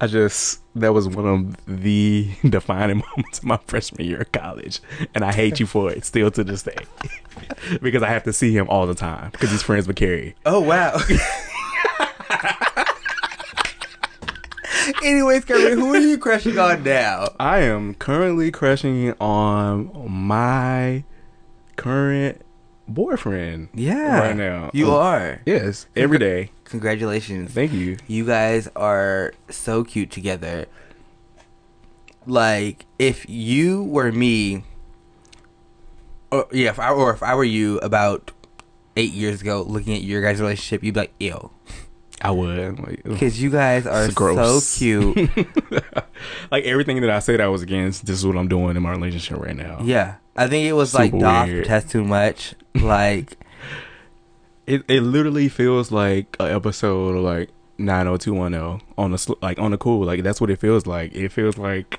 [0.00, 4.80] I just that was one of the defining moments of my freshman year of college,
[5.14, 6.86] and I hate you for it still to this day
[7.82, 10.34] because I have to see him all the time because he's friends with Carrie.
[10.46, 10.98] Oh wow.
[15.02, 17.28] Anyways, Kermit, who are you crushing on now?
[17.38, 21.04] I am currently crushing on my
[21.76, 22.42] current
[22.88, 23.68] boyfriend.
[23.74, 25.40] Yeah, right now you Oh, are.
[25.46, 26.50] Yes, every day.
[26.64, 27.52] Congratulations.
[27.52, 27.96] Thank you.
[28.06, 30.66] You guys are so cute together.
[32.26, 34.64] Like, if you were me,
[36.30, 38.30] or yeah, if I, or if I were you about
[38.96, 41.50] eight years ago, looking at your guys' relationship, you'd be like, "Ew,"
[42.22, 42.78] I would.
[42.78, 45.16] Like, because you guys are so cute.
[46.50, 48.90] like everything that I said I was against, this is what I'm doing in my
[48.90, 49.80] relationship right now.
[49.82, 51.64] yeah, I think it was like Super Doth weird.
[51.66, 52.54] test too much.
[52.74, 53.36] Like,
[54.66, 59.72] It it literally feels like an episode of like 90210 on the sl- like on
[59.72, 60.04] the cool.
[60.04, 61.12] Like that's what it feels like.
[61.14, 61.98] It feels like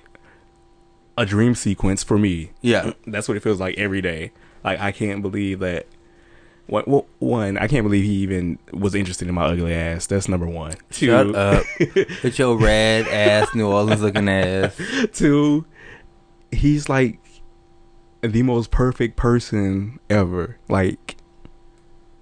[1.18, 2.52] a dream sequence for me.
[2.62, 4.32] yeah, That's what it feels like every day.
[4.64, 5.88] Like I can't believe that
[6.72, 10.08] well, one, I can't believe he even was interested in my ugly ass.
[10.08, 10.74] That's number one.
[10.90, 11.66] Two, Shut up.
[12.24, 14.80] With your red ass New Orleans looking ass.
[15.14, 15.66] Two,
[16.52, 17.20] he's like
[18.22, 20.58] the most perfect person ever.
[20.70, 21.18] Like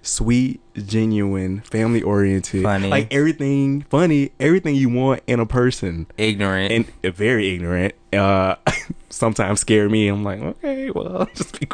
[0.01, 2.87] sweet, genuine, family oriented, Funny.
[2.89, 6.71] like everything funny, everything you want in a person, Ignorant.
[6.71, 7.93] and uh, very ignorant.
[8.13, 8.55] Uh,
[9.09, 10.07] sometimes scare me.
[10.07, 11.67] I'm like, okay, well, just be,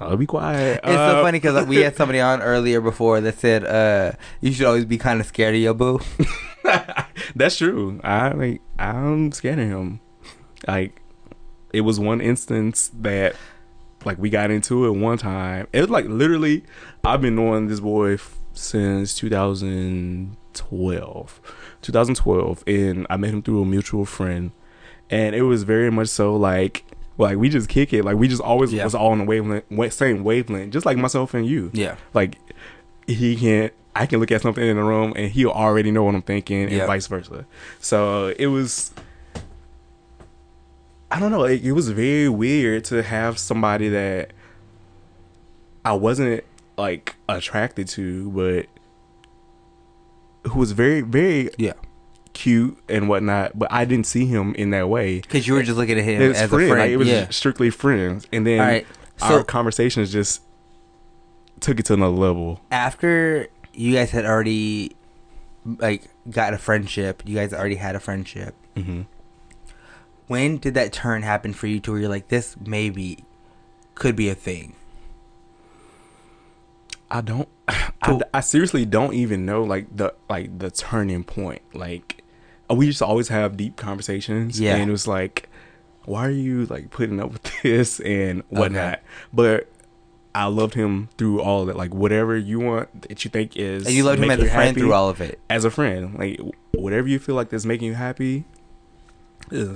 [0.00, 0.80] I'll be quiet.
[0.84, 4.66] It's so funny because we had somebody on earlier before that said uh, you should
[4.66, 6.00] always be kind of scared of your boo.
[7.36, 8.00] That's true.
[8.04, 10.00] I like I'm scared of him.
[10.66, 11.00] Like
[11.72, 13.34] it was one instance that
[14.06, 15.66] like we got into it one time.
[15.72, 16.64] It was like literally
[17.04, 21.40] I've been knowing this boy f- since 2012.
[21.82, 24.52] 2012 and I met him through a mutual friend
[25.10, 26.84] and it was very much so like
[27.18, 28.84] like we just kick it like we just always Yeah.
[28.84, 31.96] was all on the wavelength wa- same wavelength just like myself and you Yeah.
[32.14, 32.36] like
[33.06, 33.72] he can't.
[33.94, 36.62] I can look at something in the room and he'll already know what I'm thinking
[36.62, 36.86] and Yeah.
[36.86, 37.44] vice versa.
[37.80, 38.90] So it was
[41.12, 44.32] I don't know, it, it was very weird to have somebody that
[45.84, 46.42] I wasn't
[46.78, 48.66] like attracted to but
[50.50, 51.74] who was very very Yeah.
[52.32, 55.20] cute and whatnot, but I didn't see him in that way.
[55.20, 56.46] Because you were just looking at him as friend.
[56.46, 56.70] a friend.
[56.80, 57.28] Like, it was yeah.
[57.28, 58.26] strictly friends.
[58.32, 58.86] And then right.
[59.20, 60.40] our conversations just
[61.60, 62.60] took it to another level.
[62.70, 64.96] after you guys had already
[65.78, 68.54] like got a friendship, you guys already had a friendship.
[68.76, 69.02] Mm-hmm.
[70.28, 73.24] When did that turn happen for you to where you're like, this maybe
[73.94, 74.74] could be a thing?
[77.10, 77.48] I don't.
[77.68, 78.20] I.
[78.34, 81.62] I seriously don't even know like the like the turning point.
[81.74, 82.22] Like
[82.70, 84.58] uh, we used to always have deep conversations.
[84.58, 84.76] Yeah.
[84.76, 85.48] and it was like,
[86.04, 89.00] why are you like putting up with this and whatnot?
[89.32, 89.68] But
[90.34, 91.76] I loved him through all of it.
[91.76, 94.68] Like whatever you want that you think is, And you loved him as a friend
[94.68, 95.38] happy, through all of it.
[95.50, 96.18] as a friend.
[96.18, 96.40] Like
[96.72, 98.44] whatever you feel like that's making you happy,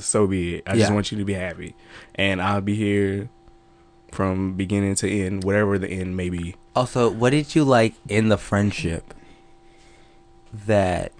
[0.00, 0.64] so be it.
[0.66, 1.74] I just want you to be happy,
[2.14, 3.28] and I'll be here
[4.12, 6.54] from beginning to end, whatever the end may be.
[6.74, 9.14] Also, what did you like in the friendship
[10.52, 11.12] that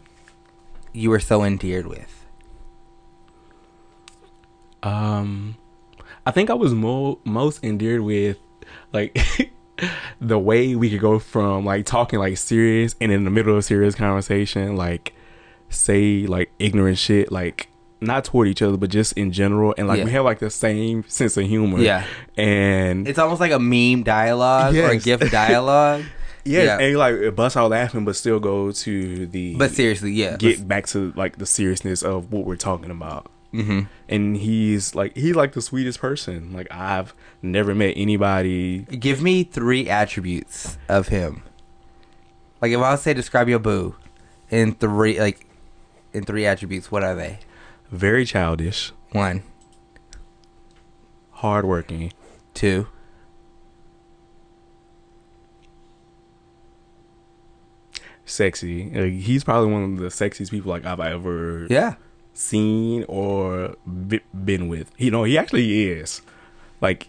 [0.92, 2.24] you were so endeared with?
[4.82, 5.56] Um,
[6.24, 8.38] I think I was mo- most endeared with
[8.92, 9.18] like
[10.20, 13.64] the way we could go from like talking like serious and in the middle of
[13.64, 15.12] serious conversation, like
[15.68, 17.68] say like ignorant shit, like
[18.00, 20.04] not toward each other, but just in general, and like Yeah.
[20.04, 21.78] we have like the same sense of humor.
[21.78, 22.04] Yeah.
[22.36, 25.04] and It's almost like a meme dialogue or a Yes.
[25.04, 26.04] GIF dialogue.
[26.44, 26.78] yeah, yeah.
[26.78, 30.36] and like bust out laughing, but still go to the But seriously, yeah.
[30.36, 33.30] get back to like the seriousness of what we're talking about.
[33.52, 36.52] hmm and he's like he's like the sweetest person.
[36.52, 38.80] Like I've never met anybody.
[38.80, 41.42] Give me three attributes of him.
[42.60, 43.94] Like if I was to say describe your boo
[44.50, 45.46] in three like
[46.12, 47.38] in three attributes, what are they?
[47.96, 49.42] Very childish, One,
[51.30, 52.12] hardworking,
[52.52, 52.88] two,
[58.26, 58.90] sexy.
[58.90, 61.94] Like, he's probably one of the sexiest people like I've ever yeah.
[62.34, 64.90] seen or be- been with.
[64.98, 66.20] You know, he actually is.
[66.82, 67.08] Like,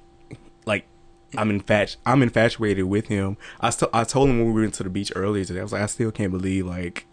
[0.66, 0.88] like
[1.36, 3.36] I'm infatu- I'm infatuated with him.
[3.60, 5.60] I still I told him when we went to the beach earlier today.
[5.60, 7.06] I was like, I still can't believe like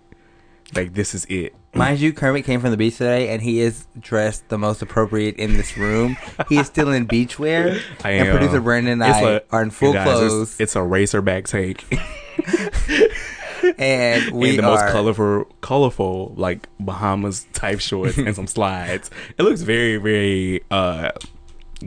[0.75, 1.55] like this is it.
[1.75, 5.37] Mind you, Kermit came from the beach today, and he is dressed the most appropriate
[5.37, 6.17] in this room.
[6.49, 8.37] he is still in beachwear, I and am.
[8.37, 11.47] producer Brandon and It's I like- are in full guys, it's- clothes, It's, a racerback
[11.49, 11.85] take.
[13.79, 14.71] and we and the are.
[14.77, 19.11] most colorful, colorful like Bahamas type shorts and some slides.
[19.39, 21.11] It looks very, very uh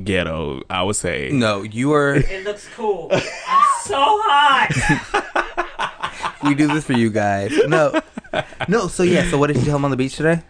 [0.03, 0.63] ghetto.
[0.69, 1.29] I would say.
[1.31, 2.15] No, you are.
[2.15, 3.09] It looks cool.
[3.11, 3.21] I'm
[3.83, 5.93] so hot.
[6.43, 7.51] We do this for you guys.
[7.67, 7.99] No,
[8.67, 8.87] no.
[8.87, 9.29] So yeah.
[9.29, 10.43] So what did you tell him on the beach today?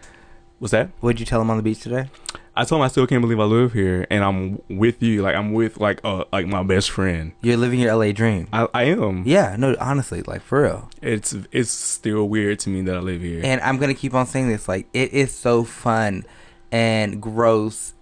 [0.58, 0.90] What's that?
[1.00, 2.08] What did you tell him on the beach today?
[2.56, 5.22] I told him I still can't believe I live here, and I'm with you.
[5.22, 7.30] Like I'm with like uh like my best friend.
[7.40, 8.48] You're living your LA dream.
[8.52, 9.22] I, I am.
[9.24, 10.90] Yeah, no, honestly, like for real.
[11.00, 13.42] It's it's still weird to me that I live here.
[13.44, 14.66] And I'm gonna keep on saying this.
[14.66, 16.26] Like it is so fun
[16.72, 17.94] and gross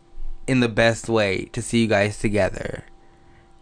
[0.46, 2.85] in the best way to see you guys together,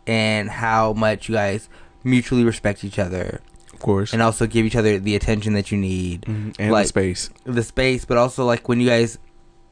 [0.06, 1.68] and how much you guys
[2.04, 3.40] mutually respect each other,
[3.84, 4.12] course.
[4.12, 6.54] and also give each other the attention that you need, Mhm.
[6.58, 7.30] and like- the space.
[7.44, 9.18] the space, but also like when you guys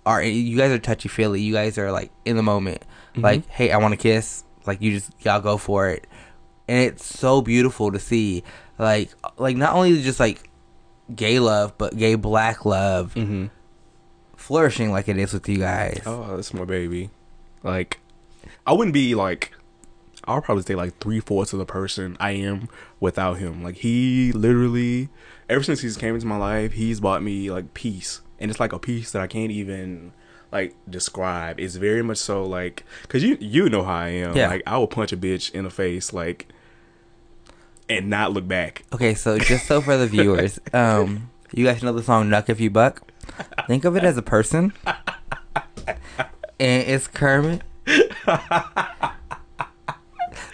[0.07, 1.40] are you guys are touchy feely.
[1.40, 2.83] You guys are like in the moment.
[3.16, 3.22] Mhm.
[3.22, 4.44] Like, hey, I want to kiss.
[4.66, 6.07] Like you just y'all go for it,
[6.68, 8.42] and it's so beautiful to see.
[8.79, 10.48] Like, like not only just like
[11.14, 13.46] gay love, but gay black love Mm-hmm.
[14.37, 16.01] flourishing like it is with you guys.
[16.07, 17.11] Oh, that's my baby.
[17.62, 17.98] Like,
[18.66, 19.53] I wouldn't be like,
[20.25, 22.69] I'll probably say like three fourths of the person I am
[23.01, 23.63] without him.
[23.63, 25.09] Like he literally,
[25.49, 28.73] ever since he's came into my life, he's bought me like peace, and it's like
[28.73, 30.13] a peace that I can't even
[30.53, 31.59] like describe.
[31.59, 34.37] It's very much so like because you you know how I am.
[34.37, 34.49] Yeah.
[34.49, 36.49] Like I will punch a bitch in the face like
[37.89, 38.85] and not look back.
[38.93, 42.61] Okay, so just so for the viewers, um, you guys know the song "Knuck If
[42.61, 43.03] You Buck."
[43.67, 45.99] Think of it as a person, and
[46.59, 47.63] it's Kermit.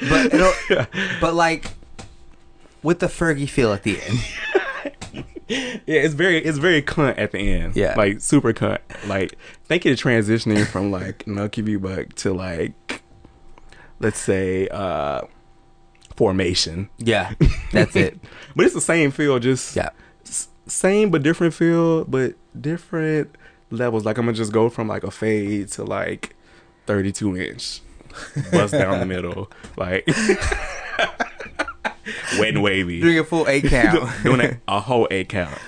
[0.01, 0.87] but it'll,
[1.21, 1.67] but like
[2.83, 4.19] with the Fergie feel at the end.
[5.51, 7.75] Yeah, it's very it's very cunt at the end.
[7.75, 7.95] Yeah.
[7.97, 8.81] like super cunt.
[9.09, 13.01] Like think of transitioning from like Knuck If You Buck to like
[13.99, 15.23] let's say uh
[16.17, 16.91] formation.
[16.99, 17.33] Yeah,
[17.73, 18.19] that's it.
[18.55, 19.89] But it's the same feel, just Yeah.
[20.27, 23.35] s- same but different feel, but different
[23.71, 24.05] levels.
[24.05, 26.37] Like I'm gonna just go from like a fade to like
[26.85, 27.81] 32 inch,
[28.53, 30.07] bust down the middle, like
[32.39, 34.09] wet and wavy, Doing a full eight count.
[34.23, 35.59] doing a, a whole eight count.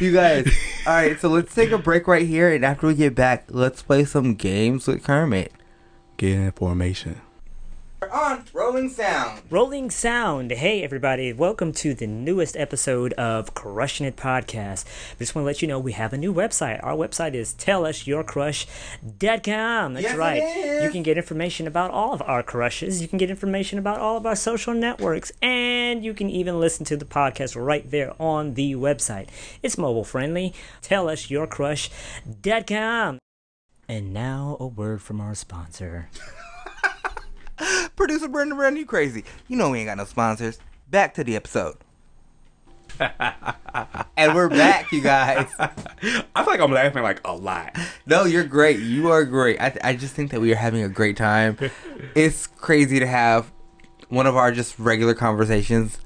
[0.00, 0.46] you guys.
[0.86, 3.82] All right, so let's take a break right here, and after we get back, let's
[3.82, 5.52] play some games with Kermit.
[6.16, 7.20] Get in formation.
[8.00, 9.42] We're on Rolling Sound.
[9.50, 10.52] Rolling Sound.
[10.52, 11.32] Hey, everybody.
[11.32, 14.84] Welcome to the newest episode of Crushing It Podcast.
[15.18, 16.78] Just want to let you know we have a new website.
[16.84, 19.94] Our website is tellusyourcrush.com.
[19.94, 20.80] That's Yes, right.
[20.84, 23.02] You can get information about all of our crushes.
[23.02, 25.32] You can get information about all of our social networks.
[25.42, 29.26] And you can even listen to the podcast right there on the website.
[29.60, 30.54] It's mobile friendly.
[30.82, 33.18] Tellusyourcrush.com.
[33.90, 36.10] And now a word from our sponsor.
[37.96, 39.24] Producer Brenda Brenda, you crazy.
[39.48, 40.58] You know we ain't got no sponsors.
[40.90, 41.76] Back to the episode.
[43.00, 45.46] and we're back, you guys.
[45.58, 45.68] I
[46.42, 47.76] feel like I'm laughing like a lot.
[48.06, 48.80] No, you're great.
[48.80, 49.60] You are great.
[49.60, 51.56] I, I just think that we are having a great time.
[52.14, 53.52] It's crazy to have
[54.08, 55.98] one of our just regular conversations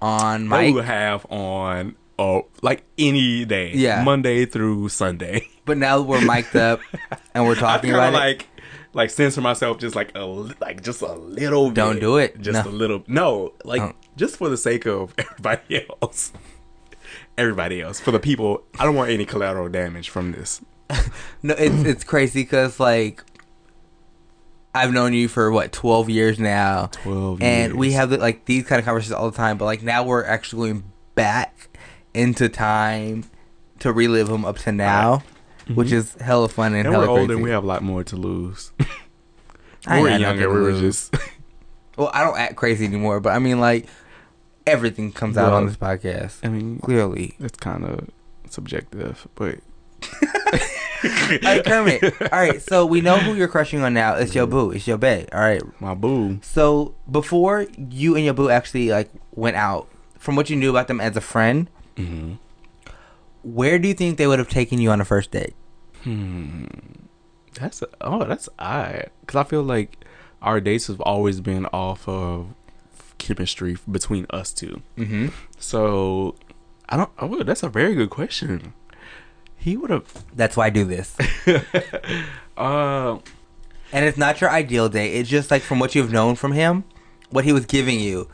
[0.00, 4.02] on That we have on oh like any day, Yeah.
[4.02, 5.46] Monday through Sunday.
[5.66, 6.80] But now we're mic'd up
[7.32, 8.46] and we're talking kind about of it.
[8.92, 11.70] Like censor myself just like a like just a little.
[11.70, 12.00] Don't bit.
[12.00, 12.40] do it.
[12.40, 12.70] Just No.
[12.70, 13.04] a little.
[13.06, 16.32] No, like just for the sake of everybody else.
[17.38, 18.62] Everybody else for the people.
[18.78, 20.60] I don't want any collateral damage from this.
[21.42, 23.22] No, it's it's crazy because like
[24.74, 28.78] I've known you for what twelve years now, 12 and we have like these kind
[28.78, 29.56] of conversations all the time.
[29.56, 31.68] But like now we're actually going back
[32.14, 33.24] into time
[33.80, 35.22] to relive them up to now,
[35.74, 36.86] which is hella fun and, Mm-hmm.
[36.86, 37.34] And hella we're older crazy.
[37.34, 38.72] and we have a lot more to lose.
[39.86, 40.48] I we're younger.
[40.52, 41.14] We were just.
[41.96, 43.86] well, I don't act crazy anymore, but I mean like
[44.66, 47.34] everything comes out on this podcast I mean, clearly.
[47.40, 48.08] it's kind of
[48.50, 49.58] subjective, but
[51.02, 52.60] Hey Kermit, all right.
[52.60, 54.16] So we know who you're crushing on now.
[54.16, 54.70] It's your boo.
[54.70, 55.26] It's your bae.
[55.32, 55.62] All right.
[55.80, 56.40] my boo.
[56.42, 60.88] So before you and your boo actually like went out, from what you knew about
[60.88, 62.34] them as a friend, hmm
[63.42, 65.54] where do you think they would have taken you on a first date?
[66.02, 66.64] Hmm.
[67.54, 69.10] That's oh, that's odd.
[69.20, 70.04] Because I feel like
[70.40, 72.48] our dates have always been off of
[73.18, 74.82] chemistry between us two.
[74.96, 75.28] Mm-hmm.
[75.58, 76.36] So
[76.88, 77.10] I don't.
[77.18, 78.72] Oh, that's a very good question.
[79.56, 80.24] He would have.
[80.34, 81.16] That's why I do this.
[82.56, 83.18] Uh,
[83.90, 85.14] and it's not your ideal date.
[85.14, 86.84] It's just like from what you've known from him,
[87.30, 88.28] what he was giving you,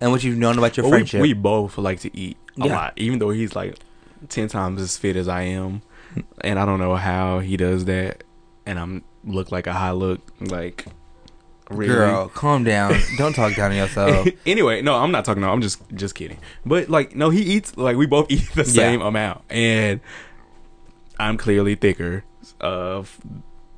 [0.00, 1.20] and what you've known about your well, we, friendship.
[1.20, 2.74] we both like to eat a Yeah.
[2.74, 3.76] lot, even though he's like
[4.28, 5.82] ten times as fit as I am,
[6.42, 8.24] and I don't know how he does that.
[8.66, 10.86] And I'm look like a high look like.
[11.70, 11.94] Really?
[11.94, 12.94] Girl, calm down.
[13.16, 14.28] Don't talk down to yourself.
[14.46, 15.40] anyway, no, I'm not talking.
[15.40, 16.38] No, I'm just just kidding.
[16.66, 20.00] But like, no, he eats like we both eat the same amount, and
[21.18, 22.24] I'm clearly thicker
[22.60, 23.18] of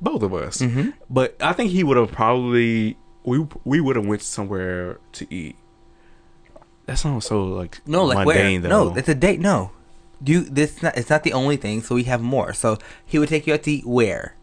[0.01, 0.57] both of us.
[0.57, 0.93] Mhm.
[1.09, 5.55] But I think he would have probably we we would have went somewhere to eat.
[6.87, 8.69] That sounds so like No, like mundane where?
[8.69, 8.89] though.
[8.89, 9.39] No, it's a date.
[9.39, 9.71] No,
[10.23, 10.81] do you, this.
[10.81, 11.81] Not, it's not the only thing.
[11.81, 12.53] So we have more.
[12.53, 14.35] So he would take you out to eat where?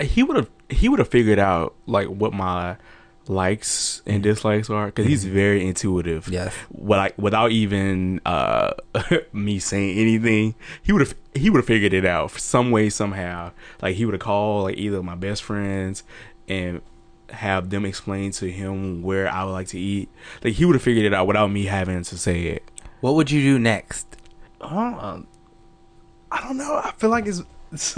[0.00, 2.76] he would have he would have figured out like what my
[3.28, 6.24] likes and dislikes are because he's very intuitive.
[6.24, 6.32] Mm-hmm.
[6.32, 6.54] Yes.
[6.72, 8.72] Like without even uh
[9.32, 13.52] me saying anything, he would have he would have figured it out some way somehow.
[13.82, 16.02] Like he would have called like either of my best friends
[16.48, 16.82] and
[17.30, 20.08] have them explain to him where I would like to eat.
[20.44, 22.70] Like he would have figured it out without me having to say it.
[23.06, 24.16] What would you do next?
[24.60, 25.20] Uh,
[26.32, 26.80] I don't know.
[26.82, 27.40] I feel like it's
[27.70, 27.96] it's,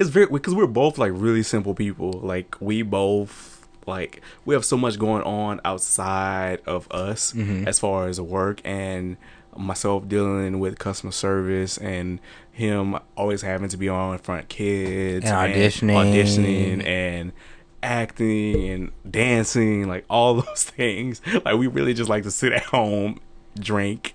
[0.00, 2.10] it's very because we're both like really simple people.
[2.10, 8.08] Like we both like we have so much going on outside of us as far
[8.08, 9.16] as work and
[9.56, 12.18] myself dealing with customer service and
[12.50, 15.94] him always having to be on front kids And auditioning.
[15.94, 17.32] auditioning and
[17.80, 21.22] acting and dancing, like all those things.
[21.44, 23.20] Like we really just like to sit at home,
[23.56, 24.14] drink.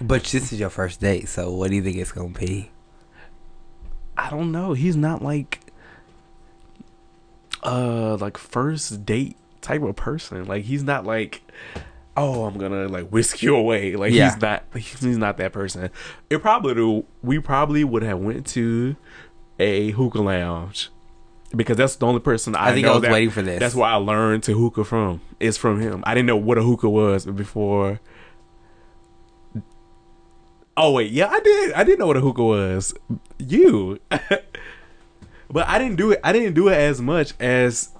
[0.00, 2.70] But this is your first date, so what do you think it's gonna be?
[4.16, 4.72] I don't know.
[4.72, 5.60] He's not like
[7.62, 10.44] uh like first date type of person.
[10.46, 11.42] Like he's not like
[12.16, 13.96] oh I'm gonna like whisk you away.
[13.96, 14.30] Like Yeah.
[14.32, 15.90] he's not he's not that person.
[16.30, 18.96] It probably we probably would have went to
[19.58, 20.90] a hookah lounge.
[21.54, 23.60] Because that's the only person I, I think know I was that- waiting for this.
[23.60, 25.20] That's where I learned to hookah from.
[25.38, 26.02] Is from him.
[26.04, 28.00] I didn't know what a hookah was before.
[30.76, 31.72] Oh wait, yeah, I did.
[31.74, 32.94] I didn't know what a hookah was.
[33.38, 36.20] You, but I didn't do it.
[36.24, 37.90] I didn't do it as much as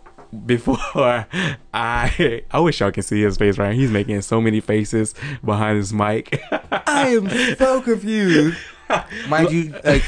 [0.46, 0.76] before.
[1.74, 3.68] I I wish y'all can see his face right.
[3.70, 3.74] now.
[3.74, 5.14] He's making so many faces
[5.44, 6.40] behind his mic.
[6.70, 8.58] I am so confused.
[9.28, 10.02] Mind you, like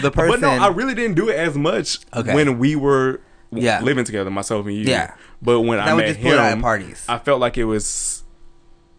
[0.00, 0.28] the person.
[0.28, 2.34] But no, I really didn't do it as much Okay.
[2.34, 3.80] when we were Yeah.
[3.80, 4.84] living together, myself and you.
[4.84, 5.14] Yeah.
[5.40, 7.04] But when I That would met him, at parties.
[7.08, 8.22] I felt like it was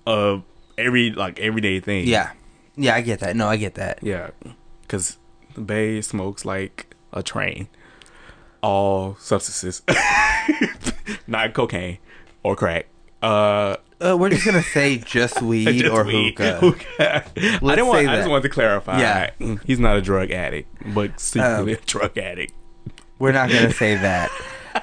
[0.05, 0.41] a
[0.77, 2.05] every like everyday thing.
[2.07, 2.31] yeah,
[2.75, 3.35] yeah, I get that.
[3.35, 3.99] No, I get that.
[4.01, 4.31] Yeah,
[4.81, 5.17] because
[5.57, 7.67] Bae smokes like a train.
[8.61, 9.81] All substances,
[11.27, 11.97] not cocaine
[12.43, 12.87] or crack.
[13.21, 16.37] Uh, Uh, we're just gonna say just weed just or weed.
[16.37, 16.59] hookah.
[16.59, 17.23] Hookah.
[17.37, 17.99] I didn't want.
[17.99, 18.29] say I just that.
[18.29, 18.99] wanted to clarify.
[18.99, 19.29] Yeah.
[19.65, 22.53] he's not a drug addict, but secretly Um, a drug addict.
[23.19, 24.29] We're not gonna say that.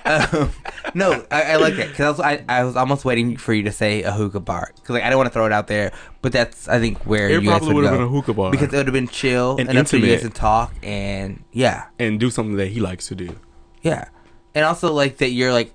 [0.05, 0.51] Um,
[0.95, 3.73] no, I, I like that because I was, I, was almost waiting for you to
[3.73, 6.33] say a hookah bar because like I didn't want to throw it out there, but
[6.33, 8.77] that's I think where It you probably would have been a hookah bar because it
[8.77, 10.21] would have been chill And to you guys intimate.
[10.23, 13.37] to talk and yeah, and do something that he likes to do.
[13.83, 14.07] yeah,
[14.55, 15.75] and also like that you're like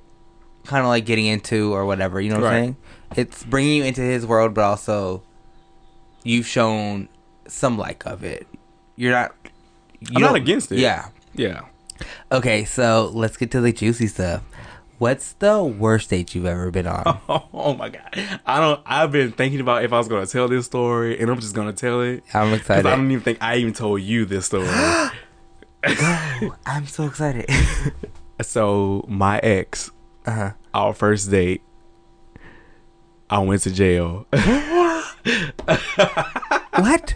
[0.66, 2.20] kind of like getting into or whatever.
[2.22, 2.56] You know what Right.
[2.56, 2.78] I'm saying?
[3.18, 5.22] It's bringing you into his world, but also
[6.24, 7.08] you've shown
[7.48, 8.48] some like of it.
[8.96, 9.36] You're not.
[10.00, 10.80] You I'm don't- against it.
[10.80, 11.10] Yeah.
[11.36, 11.62] Yeah.
[12.32, 14.44] Okay, so let's get to the juicy stuff.
[14.98, 17.20] What's the worst date you've ever been on?
[17.54, 18.40] Oh, my god!
[18.46, 18.82] I don't.
[18.86, 21.56] I've been thinking about if I was going to tell this story, and I'm just
[21.56, 22.24] going to tell it.
[22.34, 22.86] I'm excited.
[22.86, 24.68] I don't even think I even told you this story.
[26.66, 27.50] I'm so excited.
[28.42, 29.90] so my ex,
[30.26, 30.52] uh huh.
[30.74, 31.62] our first date,
[33.30, 34.28] I went to jail.
[36.78, 37.16] What?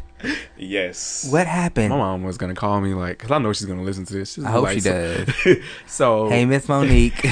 [0.58, 1.28] Yes.
[1.32, 1.90] What happened?
[1.90, 4.34] My mom was gonna call me like, cause I know she's gonna listen to this.
[4.34, 5.30] She's I hope like, she does.
[5.88, 7.26] so Hey, Miss Monique.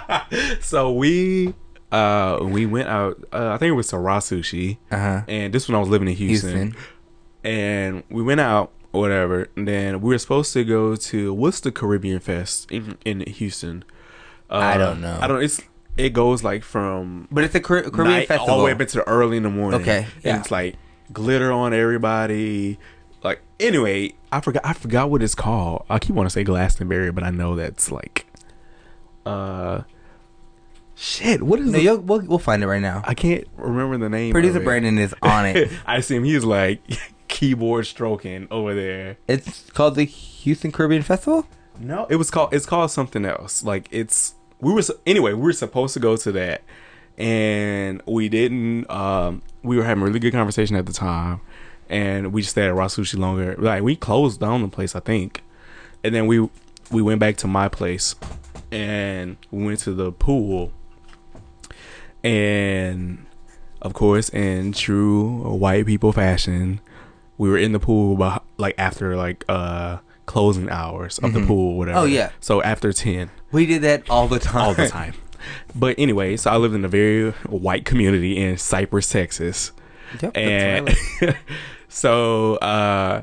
[0.60, 1.54] so we
[1.92, 3.22] uh we went out.
[3.32, 5.22] Uh, I think it was to RA Sushi, Uh huh.
[5.28, 6.50] and this when I was living in Houston.
[6.72, 6.76] Houston.
[7.44, 9.48] and we went out or whatever.
[9.56, 13.84] And then we were supposed to go to what's the Caribbean Fest in, in Houston?
[14.50, 15.18] Uh, I don't know.
[15.20, 15.42] I don't.
[15.42, 15.60] It's
[15.96, 18.52] it goes like from But it's a Car- Caribbean night festival.
[18.52, 19.80] all the way up into early in the morning.
[19.80, 20.74] Okay, and it's like
[21.12, 22.78] glitter on everybody.
[23.22, 24.64] Like anyway, I forgot.
[24.64, 25.84] I forgot what it's called.
[25.88, 28.26] I keep wanting to say Glastonbury, but I know that's like,
[29.24, 29.82] uh,
[30.94, 31.42] shit.
[31.42, 32.02] What is no, it?
[32.04, 33.02] we'll, we'll find it right now.
[33.04, 34.32] I can't remember the name.
[34.32, 34.66] Producer of it.
[34.66, 35.70] Brandon is on it.
[35.86, 36.24] I see him.
[36.24, 36.80] He's like
[37.28, 39.16] keyboard stroking over there.
[39.26, 41.46] It's called the Houston Caribbean Festival.
[41.78, 42.52] No, it was called.
[42.52, 43.64] It's called something else.
[43.64, 45.32] Like it's we were anyway.
[45.32, 46.62] We were supposed to go to that,
[47.18, 48.90] and we didn't.
[48.90, 51.40] Um, we were having a really good conversation at the time,
[51.88, 53.54] and we just stayed at RA Sushi longer.
[53.58, 55.42] Like we closed down the place, I think,
[56.02, 56.40] and then we
[56.90, 58.14] we went back to my place,
[58.70, 60.72] and we went to the pool,
[62.22, 63.24] and
[63.82, 66.80] of course, in true white people fashion,
[67.38, 71.76] we were in the pool, but like after like uh closing hours of the pool,
[71.76, 71.98] whatever.
[71.98, 72.30] Oh, yeah.
[72.40, 74.62] So after ten, We did that all the time.
[74.62, 75.14] all the time.
[75.74, 79.72] But anyway, so I lived in a very white community in Cypress, Texas,
[80.22, 80.96] Yep, and
[81.88, 83.22] so uh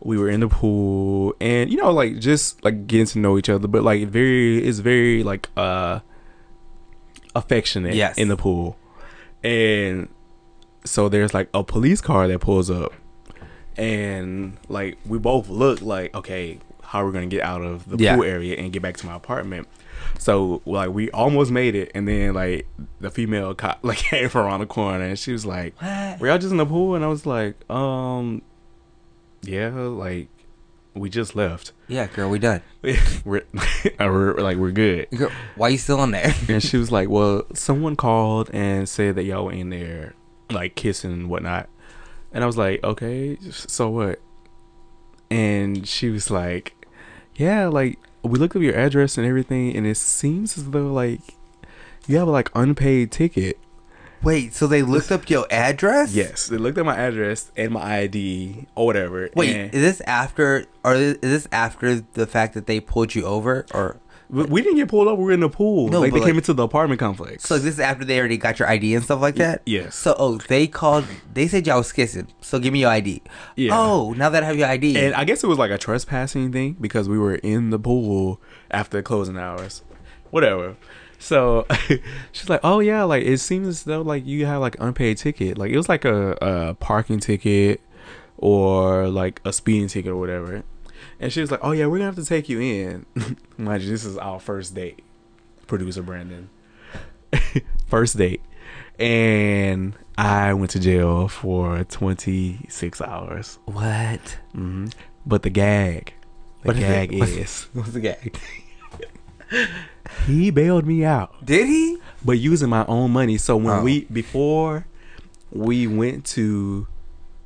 [0.00, 3.48] we were in the pool and you know like just like getting to know each
[3.48, 3.66] other.
[3.68, 6.00] But like very it's very like uh
[7.34, 8.18] affectionate Yes.
[8.18, 8.76] in the pool.
[9.42, 10.08] And
[10.84, 12.92] so there's like a police car that pulls up.
[13.76, 17.96] And like we both look like okay how are we gonna get out of the
[18.02, 18.14] Yeah.
[18.16, 19.68] pool area and get back to my apartment
[20.18, 22.66] so like we almost made it and then like
[23.00, 26.20] the female cop like came around the corner and she was like What?
[26.20, 28.42] were y'all just in the pool and i was like um
[29.42, 30.28] yeah like
[30.94, 32.60] we just left Yeah, girl, we done.
[33.24, 33.44] we're,
[34.00, 36.34] we're like we're good Girl, why you still on there?
[36.48, 40.14] and she was like, "Well, someone called and said that y'all were in there,
[40.50, 41.68] like kissing and whatnot."
[42.32, 44.18] And I was like, "Okay, so what?"
[45.30, 46.72] And she was like,
[47.36, 51.20] "Yeah, like we looked up your address and everything, and it seems as though like
[52.06, 53.58] you have a like unpaid ticket."
[54.22, 56.12] Wait, so they looked up your address?
[56.12, 59.30] Yes, they looked at my address and my ID or whatever.
[59.34, 63.64] Wait, is this after or is this after the fact that they pulled you over
[63.72, 64.00] or
[64.30, 65.16] We didn't get pulled up.
[65.16, 65.88] We were in the pool.
[65.88, 67.44] No, like they but, came into the apartment complex.
[67.44, 69.62] So this is after they already got your ID and stuff like that.
[69.64, 69.94] yes.
[69.94, 71.06] So oh, they called.
[71.32, 72.28] They said y'all was kissing.
[72.42, 73.22] So give me your ID.
[73.56, 73.70] Yeah.
[73.72, 74.98] Oh, now that I have your ID.
[74.98, 78.40] And I guess it was like a trespassing thing because we were in the pool
[78.70, 79.82] after closing hours.
[80.30, 80.76] Whatever.
[81.18, 81.66] So
[82.32, 85.58] she's like, "Oh yeah, like it seems as though like you have like unpaid ticket.
[85.58, 87.80] Like it was like a, a parking ticket
[88.36, 90.64] or like a speeding ticket or whatever."
[91.20, 93.06] And she was like, "Oh yeah, we're gonna have to take you in."
[93.58, 95.02] Mind you, this is our first date.
[95.66, 96.48] Producer Brandon,
[97.88, 98.40] first date,
[98.98, 103.58] and I went to jail for twenty six hours.
[103.66, 104.38] what?
[104.52, 104.86] hmm
[105.26, 106.14] But the gag,
[106.62, 108.38] the What is gag What's- is What's the gag?
[110.26, 111.98] he bailed me out, Did he?
[112.24, 113.36] but using my own money.
[113.38, 113.82] So when Oh.
[113.82, 114.86] we before
[115.50, 116.86] we went to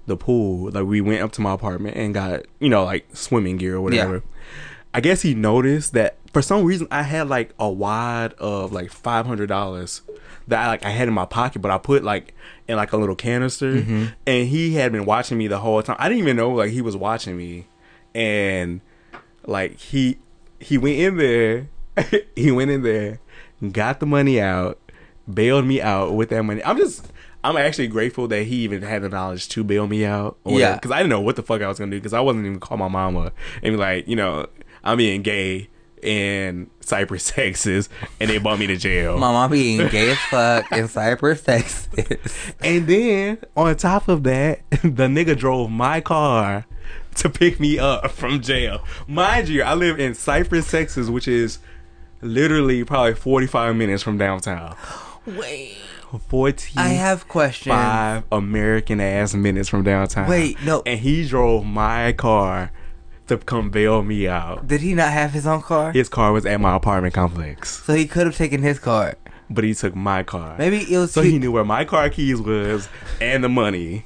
[0.06, 3.56] the pool, like we went up to my apartment and got you know like swimming
[3.56, 4.22] gear or whatever.
[4.94, 8.90] I guess he noticed that for some reason I had like a wad of like
[8.90, 10.02] five hundred dollars
[10.48, 12.34] that I like I had in my pocket, but I put like
[12.68, 14.04] in like a little canister, Mm-hmm.
[14.26, 15.96] and he had been watching me the whole time.
[15.98, 17.66] I didn't even know like he was watching me,
[18.14, 18.80] and
[19.46, 20.18] like he
[20.60, 21.68] he went in there,
[22.36, 23.20] he went in there,
[23.70, 24.78] got the money out,
[25.32, 26.62] bailed me out with that money.
[26.64, 27.08] I'm just.
[27.44, 30.38] I'm actually grateful that he even had the knowledge to bail me out.
[30.46, 30.74] Yeah.
[30.74, 32.00] Because I didn't know what the fuck I was going to do.
[32.00, 33.32] Because I wasn't even call my mama
[33.62, 34.46] and be like, you know,
[34.84, 35.68] I'm being gay
[36.02, 37.88] in Cypress, Texas,
[38.20, 39.18] and they brought me to jail.
[39.18, 42.52] My mom being gay as fuck in Cypress, Texas.
[42.60, 46.66] And then on top of that, the nigga drove my car
[47.16, 48.84] to pick me up from jail.
[49.06, 51.58] Mind you, I live in Cypress, Texas, which is
[52.20, 54.76] literally probably 45 minutes from downtown.
[55.26, 55.76] Wait.
[56.18, 57.74] 45 I have questions.
[57.74, 60.28] Five American ass minutes from downtown.
[60.28, 60.82] Wait, no.
[60.86, 62.70] And he drove my car
[63.28, 64.66] to come bail me out.
[64.66, 65.92] Did he not have his own car?
[65.92, 69.14] His car was at my apartment complex, So he could have taken his car.
[69.48, 70.56] but he took my car.
[70.58, 72.88] Maybe it was so too- he knew where my car keys was
[73.20, 74.04] and the money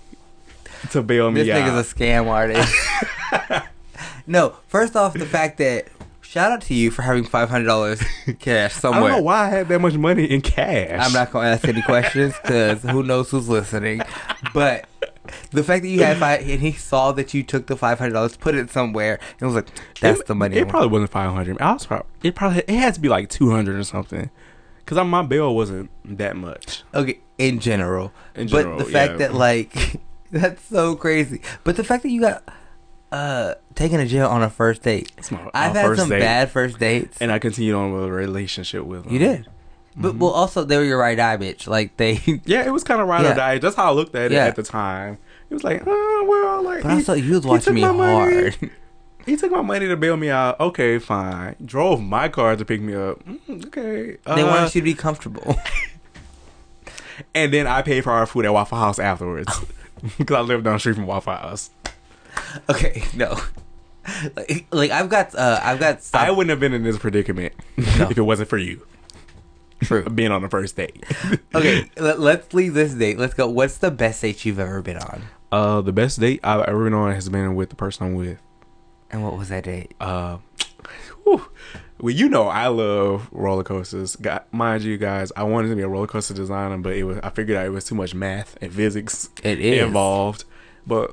[0.91, 1.65] to bail me This out.
[1.65, 3.67] This nigga's a scam artist.
[4.27, 5.89] no, first off, the fact that
[6.37, 8.03] shout out to you for having five hundred dollars
[8.41, 9.05] cash somewhere.
[9.05, 11.01] I don't know why I had that much money in cash.
[11.01, 14.03] I'm not gonna ask any questions because who knows who's listening.
[14.53, 14.87] But
[15.51, 18.12] the fact that you had five and he saw that you took the five hundred
[18.12, 19.68] dollars, put it somewhere, and was like,
[20.01, 21.59] "That's it, the money." It I want." probably wasn't five hundred.
[21.59, 24.30] I was probably it probably it had to be like two hundred or something.
[24.84, 26.84] Cause my bill wasn't that much.
[26.95, 28.12] Okay, in general.
[28.37, 29.18] In general but the fact yeah.
[29.18, 31.41] that like that's so crazy.
[31.64, 32.45] But the fact that you got
[33.13, 35.11] uh taken to jail on a first date.
[35.31, 37.19] My, I've had some date, bad first dates.
[37.21, 39.13] and I continued on with a relationship with him.
[39.13, 39.47] you did.
[39.99, 40.19] But Mm-hmm.
[40.19, 41.67] well also they were your right eye bitch.
[41.67, 43.33] Like they Yeah, it was kind of ride Yeah.
[43.33, 43.59] or die.
[43.59, 44.47] That's how I looked at it Yeah.
[44.47, 45.19] at the time.
[45.51, 46.83] It was like, oh well, like.
[46.83, 48.13] But he- also you was watching me my money.
[48.53, 48.71] hard.
[49.27, 50.61] He took my money to bail me out.
[50.61, 51.57] Okay, fine.
[51.65, 53.25] Drove my car to pick me up.
[53.25, 54.19] Mm, okay.
[54.25, 55.57] they Uh, wanted you to be comfortable.
[57.35, 59.53] and then I paid for our food at Waffle House afterwards
[60.19, 61.71] because I lived down the street from Waffle House.
[62.70, 63.39] okay, no.
[64.37, 67.84] Like, like I've got uh I've got I wouldn't have been in this predicament No.
[68.11, 68.87] if it wasn't for you
[69.82, 70.05] true.
[70.14, 71.05] being on the first date.
[71.55, 73.18] Okay, let, let's leave this date.
[73.18, 73.49] Let's go.
[73.49, 75.22] What's the best date you've ever been on?
[75.51, 78.39] Uh, the best date I've ever been on has been with the person I'm with.
[79.11, 79.95] And what was that date?
[80.01, 80.39] Uh,
[81.24, 81.45] whew.
[82.01, 84.16] well, you know I love roller coasters.
[84.16, 87.18] Got, mind you, guys, I wanted to be a roller coaster designer, but it was
[87.22, 89.82] I figured out it was too much math and physics It is.
[89.82, 90.45] involved.
[90.87, 91.11] But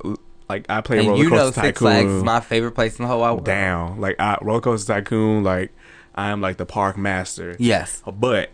[0.48, 3.04] like I play And roller you know coaster Six Flags is my favorite place in
[3.04, 3.44] the whole wide world.
[3.44, 4.00] down.
[4.00, 5.72] Like I, roller coaster tycoon, like
[6.14, 7.56] I am like the park master.
[7.58, 8.02] Yes.
[8.06, 8.50] but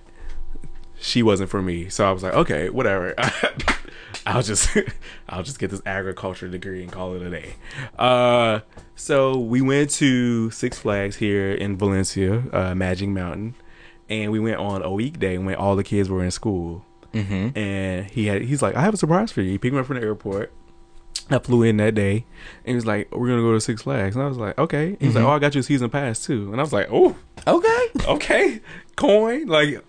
[0.99, 1.89] she wasn't for me.
[1.89, 3.15] So I was like, okay, whatever.
[4.27, 4.77] I'll just
[5.29, 7.55] I'll just get this agriculture degree and call it a day.
[7.99, 8.61] Uh,
[8.95, 13.55] so we went to Six Flags here in Valencia, uh, Magic Mountain,
[14.09, 16.85] and we went on a weekday when all the kids were in school.
[17.15, 17.59] Mm-hmm.
[17.59, 19.51] And he had he's like, I have a surprise for you.
[19.53, 20.53] He picked me up from the airport.
[21.31, 22.13] I flew in that day,
[22.65, 24.97] and he was like, "We're gonna go to Six Flags," and I was like, "Okay."
[25.01, 26.89] He was like, "Oh, I got you a season pass too," and I was like,
[26.91, 27.17] "Oh,
[27.47, 27.87] Okay.
[28.07, 28.61] okay,
[28.97, 29.47] coin.
[29.47, 29.83] Like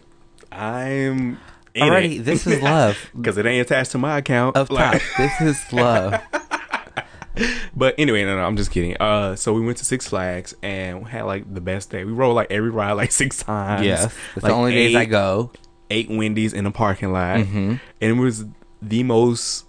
[0.51, 1.37] I'm
[1.75, 2.97] Alrighty, this is love.
[3.15, 4.55] because it ain't attached to my account.
[4.57, 6.19] Up top, this is love.
[7.75, 8.97] but anyway, no, no, I'm just kidding.
[8.99, 12.03] Uh, so we went to Six Flags and had like the best day.
[12.03, 13.85] We rode like every ride like six times.
[13.85, 15.51] yes, it's Like, the only days I go.
[15.89, 17.79] Ate Wendy's in the parking lot, Mhm.
[18.01, 18.45] and it was
[18.81, 19.65] the most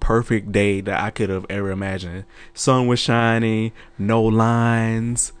[0.00, 2.24] perfect day that I could have ever imagined.
[2.54, 5.32] Sun was shining, no lines,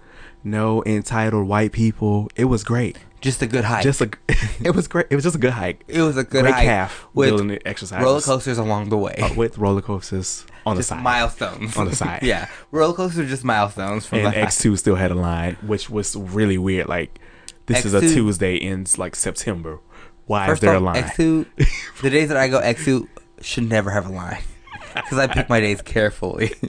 [0.44, 2.28] no entitled white people.
[2.36, 2.98] It was great.
[3.20, 3.82] Just a good hike.
[3.82, 4.10] Just a,
[4.64, 5.06] it was great.
[5.10, 5.84] It was just a good hike.
[5.88, 8.02] it was a good great hike calf with exercises.
[8.04, 9.14] roller coasters along the way.
[9.20, 10.46] Uh, with roller coasters.
[10.64, 11.02] On the side.
[11.02, 12.20] milestones On the side.
[12.22, 15.56] yeah, roller coasters are just milestones from and the X two still had a line,
[15.62, 16.88] which was really weird.
[16.88, 17.18] Like
[17.66, 19.80] this is a X2 Tuesday in like September.
[20.26, 21.02] Why is there a line?
[21.02, 23.08] X2, the days that I go X2
[23.40, 24.42] should never have a line
[24.94, 26.52] because I pick my days carefully.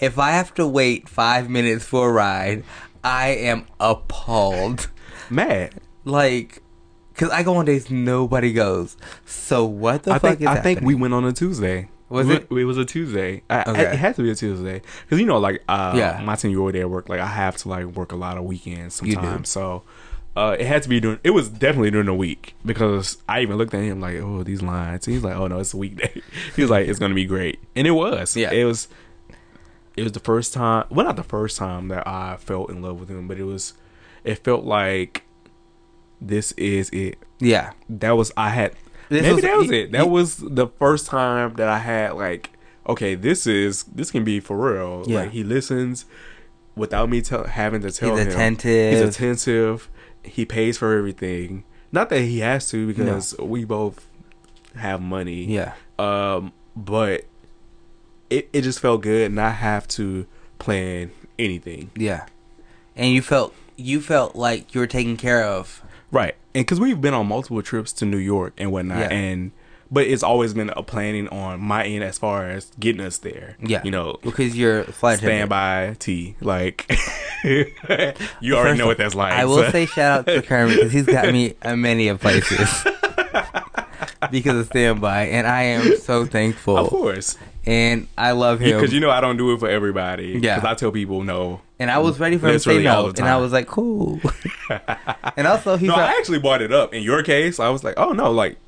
[0.00, 2.64] if I have to wait five minutes for a ride,
[3.02, 4.88] I am appalled.
[5.30, 5.74] Mad.
[6.04, 6.62] Like,
[7.12, 8.96] because I go on days nobody goes.
[9.24, 11.88] So what the I fuck think is I think we went on a Tuesday.
[12.10, 12.46] Was it?
[12.50, 13.42] It was a Tuesday.
[13.48, 13.82] I, Okay.
[13.92, 16.20] it had to be a Tuesday because you know, like, uh, Yeah.
[16.24, 19.48] my seniority at work, like, I have to like work a lot of weekends sometimes.
[19.48, 19.82] So,
[20.36, 21.18] uh, it had to be during.
[21.24, 24.62] It was definitely during the week because I even looked at him like, "Oh, these
[24.62, 26.20] lines." He's like, "Oh no, it's a weekday."
[26.56, 28.36] he was like, "It's gonna be great," and it was.
[28.36, 28.50] Yeah.
[28.52, 28.88] it was.
[29.96, 30.86] It was the first time.
[30.90, 33.74] Well, not the first time that I felt in love with him, but it was.
[34.24, 35.22] It felt like
[36.20, 37.72] this is it Yeah.
[37.90, 38.72] that was I had
[39.08, 39.92] This maybe was- that was he- it.
[39.92, 42.50] That he- was the first time that I had like,
[42.88, 45.04] okay, this is this can be for real.
[45.06, 45.20] Yeah.
[45.20, 46.06] Like he listens
[46.74, 48.32] without me tell, having to tell He's him.
[48.32, 48.92] attentive.
[48.98, 49.88] He's attentive.
[50.24, 51.64] He pays for everything.
[51.92, 54.06] Not that he has to because we both
[54.76, 55.44] have money.
[55.44, 55.74] Yeah.
[55.98, 57.24] Um, but
[58.30, 60.26] it it just felt good not have to
[60.58, 61.90] plan anything.
[61.96, 62.26] Yeah.
[62.96, 65.82] And you felt you felt like you were taken care of.
[66.10, 66.34] Right.
[66.54, 69.12] And because we've been on multiple trips to New York and whatnot, Yeah.
[69.12, 69.52] and
[69.90, 73.56] but it's always been a planning on my end as far as getting us there.
[73.60, 73.82] Yeah.
[73.84, 76.36] You know, Because you're flight standby T.
[76.40, 76.86] Like,
[77.44, 79.32] you already First know what that's like.
[79.32, 82.20] I will so- say shout out to Kermit because he's got me uh, many of
[82.20, 82.84] places
[84.30, 86.76] because of standby, and I am so thankful.
[86.78, 87.36] of course.
[87.66, 88.78] And I love him.
[88.78, 90.38] Because you know I don't do it for everybody.
[90.42, 90.56] Yeah.
[90.56, 91.62] Because I tell people no.
[91.78, 94.20] and I was ready for him to say no, and I was like, cool.
[95.36, 96.92] and also, he's No, not, I actually brought it up.
[96.92, 98.58] In your case, I was like, oh no, like,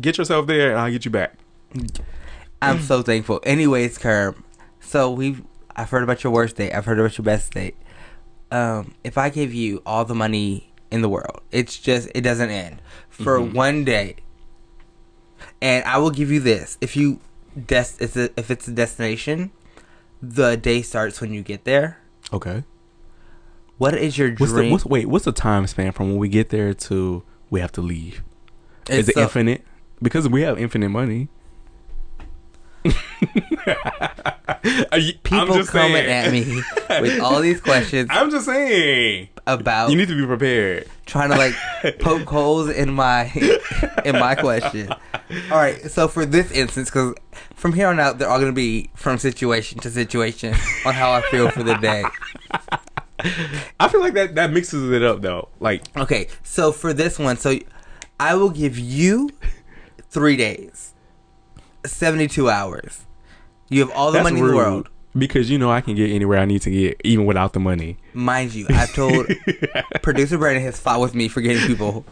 [0.00, 1.34] get yourself there and I'll get you back.
[2.62, 3.40] I'm so thankful.
[3.44, 4.42] Anyways, Kerm,
[4.80, 5.42] so we've
[5.74, 6.72] I've heard about your worst date.
[6.72, 7.76] I've heard about your best date.
[8.50, 12.50] Um, if I give you all the money in the world, it's just it doesn't
[12.50, 13.56] end for Mm-hmm.
[13.56, 14.16] one day.
[15.60, 17.20] And I will give you this: if you
[17.54, 19.50] des- it's a, if it's a destination,
[20.22, 21.98] the day starts when you get there.
[22.32, 22.64] Okay.
[23.78, 24.72] What is your What's the dream?
[24.72, 25.06] what's, wait?
[25.06, 28.22] What's the time span from when we get there to we have to leave?
[28.88, 29.64] Is it so- infinite?
[30.02, 31.28] Because we have infinite money.
[32.84, 32.92] You-
[35.22, 36.26] People just coming saying.
[36.26, 36.62] at me
[37.00, 39.28] with all these questions I'm just saying.
[39.46, 40.86] about You need to be prepared.
[41.04, 41.54] trying to like
[42.00, 43.30] poke holes in my
[44.04, 44.88] in my question.
[45.50, 47.14] All right, so for this instance, because
[47.54, 51.10] from here on out, they're all going to be from situation to situation on how
[51.12, 52.04] I feel for the day.
[53.80, 55.48] I feel like that that mixes it up though.
[55.60, 57.58] Like Okay, so for this one, so
[58.20, 59.30] I will give you
[60.16, 60.94] three days,
[61.84, 63.04] seventy-two hours.
[63.68, 65.94] You have all the that's money in rude the world, because you know I can
[65.94, 67.98] get anywhere I need to get even without the money.
[68.14, 68.66] mind you.
[68.70, 69.26] I've told
[70.02, 72.06] producer Brandon has fought with me for getting people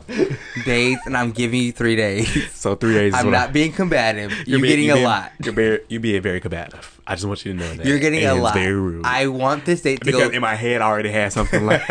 [0.67, 2.51] days, and I'm giving you three days.
[2.53, 3.15] So three days.
[3.15, 4.33] I'm not I- being combative.
[4.47, 5.33] You're, being- getting you're a being- lot.
[5.43, 7.01] You're you're being very combative.
[7.07, 8.55] I just want you to know that You're getting And a lot.
[8.55, 9.07] Very rude.
[9.07, 10.35] I want this date to because go.
[10.35, 11.89] in my head I already had something like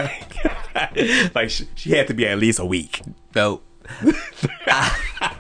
[1.36, 3.02] like she, she had to be at least a week.
[3.36, 3.62] No.
[4.68, 5.36] I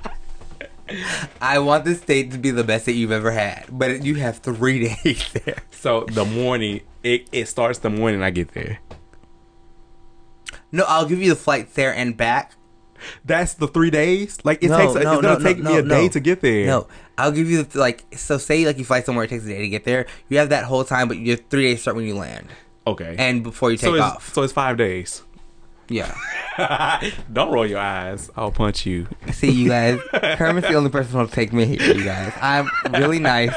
[1.59, 4.79] want this date to be the best date you've ever had, but you have three
[5.03, 5.57] days there.
[5.71, 8.79] So the morning it, it starts the morning I get there.
[10.71, 12.53] No, I'll give you the flight there and back.
[13.25, 14.39] That's the three days.
[14.43, 16.65] Like it No, takes no, it's gonna no, take me a day to get there.
[16.65, 18.05] No, I'll give you the like.
[18.15, 20.05] So say like you fly somewhere, it takes a day to get there.
[20.29, 22.47] You have that whole time, but your three days start when you land
[22.87, 23.15] Okay.
[23.19, 24.33] and before you take so off.
[24.33, 25.21] so it's five days.
[25.89, 26.15] Yeah.
[27.33, 28.29] Don't roll your eyes.
[28.35, 29.07] I'll punch you.
[29.31, 29.99] See you guys.
[30.37, 32.33] Kermit's the only person who'll take me here, you guys.
[32.41, 33.53] I'm really nice.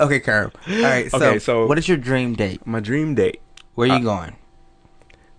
[0.00, 0.52] Okay, Kerm.
[0.68, 1.10] All right.
[1.10, 2.66] So, Okay, so- what is your dream date?
[2.66, 3.40] My dream date.
[3.74, 4.36] Where are you Uh, going?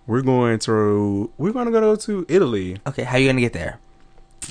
[0.06, 2.78] We're going to we're gonna go to Italy.
[2.86, 3.78] Okay, how are you gonna get there?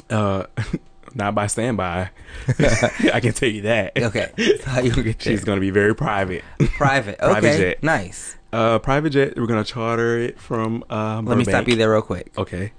[0.10, 0.44] Uh
[1.16, 2.12] not by standby.
[2.48, 3.94] I can tell you that.
[3.98, 5.34] Okay, so how you gonna get there?
[5.34, 6.44] She's gonna be very private.
[6.78, 7.18] private.
[7.18, 7.84] private Okay, jet.
[7.84, 8.38] nice.
[8.52, 12.02] Uh private jet, we're gonna charter it from um Let me stop you there real
[12.02, 12.32] quick.
[12.38, 12.72] Okay.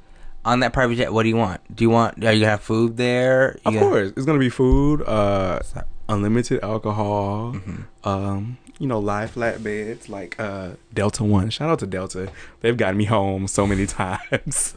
[0.45, 1.61] On that private jet, what do you want?
[1.75, 2.25] Do you want?
[2.25, 3.53] Are you gonna have food there?
[3.57, 4.13] You Of gonna- course.
[4.17, 5.61] It's gonna be food, uh
[6.09, 8.09] unlimited alcohol, Mm-hmm.
[8.09, 11.51] um, you know, live flatbeds like uh Delta One.
[11.51, 12.33] Shout out to Delta.
[12.61, 14.77] They've gotten me home so many times.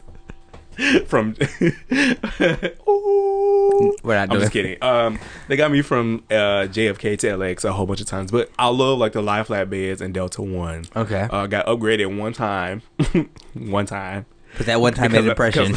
[1.06, 1.34] from
[2.88, 3.96] Ooh.
[4.02, 4.82] We're not I'm just kidding.
[4.82, 5.18] Um,
[5.48, 8.68] they got me from uh, JFK to LAX a whole bunch of times, but I
[8.68, 10.84] love like the live flatbeds and Delta One.
[10.94, 11.28] Okay.
[11.30, 12.82] Uh, got upgraded one time,
[13.54, 15.72] one time, But that one time made an impression.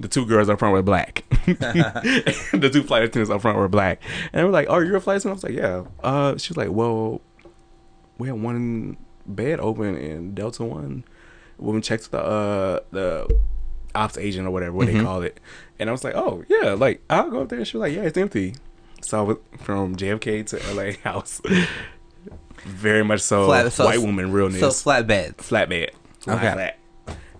[0.00, 1.24] the two girls up front were black.
[1.46, 4.00] the two flight attendants up front were black,
[4.32, 6.56] and were like, "Oh, you're a flight attendant?" I was like, "Yeah." Uh, she was
[6.56, 7.20] like, "Well,
[8.18, 8.96] we had one
[9.26, 11.04] bed open in Delta One.
[11.56, 13.28] When we checked the uh the
[13.94, 15.04] ops agent or whatever what they Mhm.
[15.04, 15.38] call it,
[15.78, 17.94] and I was like, "Oh yeah, like I'll go up there." And she was like,
[17.96, 18.54] "Yeah, it's empty."
[19.02, 21.40] So I was from JFK to LA house.
[22.64, 25.44] Very much so, Flat- so- white woman realness so flat beds.
[25.44, 25.90] flat bed.
[26.20, 26.52] Flat, Okay.
[26.52, 26.78] flat.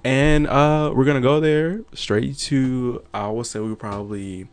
[0.04, 4.48] And uh we're gonna go there straight to I would say we would probably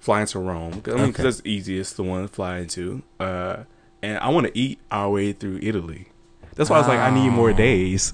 [0.00, 0.80] fly into Rome.
[0.80, 1.22] 'Cause, I mean, 'cause Okay.
[1.22, 3.02] that's the easiest the one to fly into.
[3.20, 3.58] Uh
[4.02, 6.08] and I wanna eat our way through Italy.
[6.56, 7.54] That's why I was like, I need more Oh.
[7.54, 8.12] days.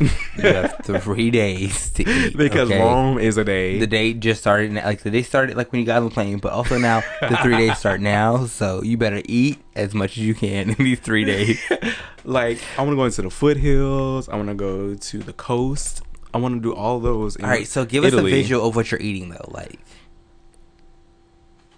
[0.00, 0.08] You
[0.42, 2.36] have three days to eat.
[2.36, 2.80] Because okay?
[2.80, 3.78] Rome is a day.
[3.78, 4.74] The day just started.
[4.74, 7.36] Like the day started like when you got on the plane, but also now the
[7.42, 8.46] three days start now.
[8.46, 11.60] So you better eat as much as you can in these three days.
[12.24, 16.02] like I wanna go into the foothills, I wanna go to the coast.
[16.32, 18.90] I wanna do all those in All right, so give us a visual of what
[18.90, 19.48] you're eating though.
[19.48, 19.80] Like,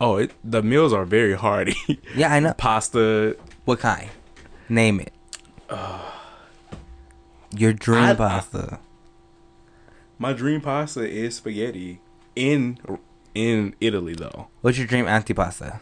[0.01, 1.77] Oh, it, the meals are very hearty.
[2.17, 2.55] yeah, I know.
[2.55, 4.09] Pasta, What kind?
[4.69, 5.13] Name it.
[7.57, 8.79] Your dream I- pasta.
[10.19, 12.01] My dream pasta is spaghetti
[12.37, 12.79] in
[13.35, 14.49] in Italy though.
[14.61, 15.81] What's your dream antipasta?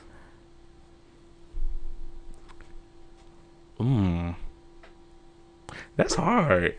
[3.80, 4.34] Mm.
[5.96, 6.74] That's hard.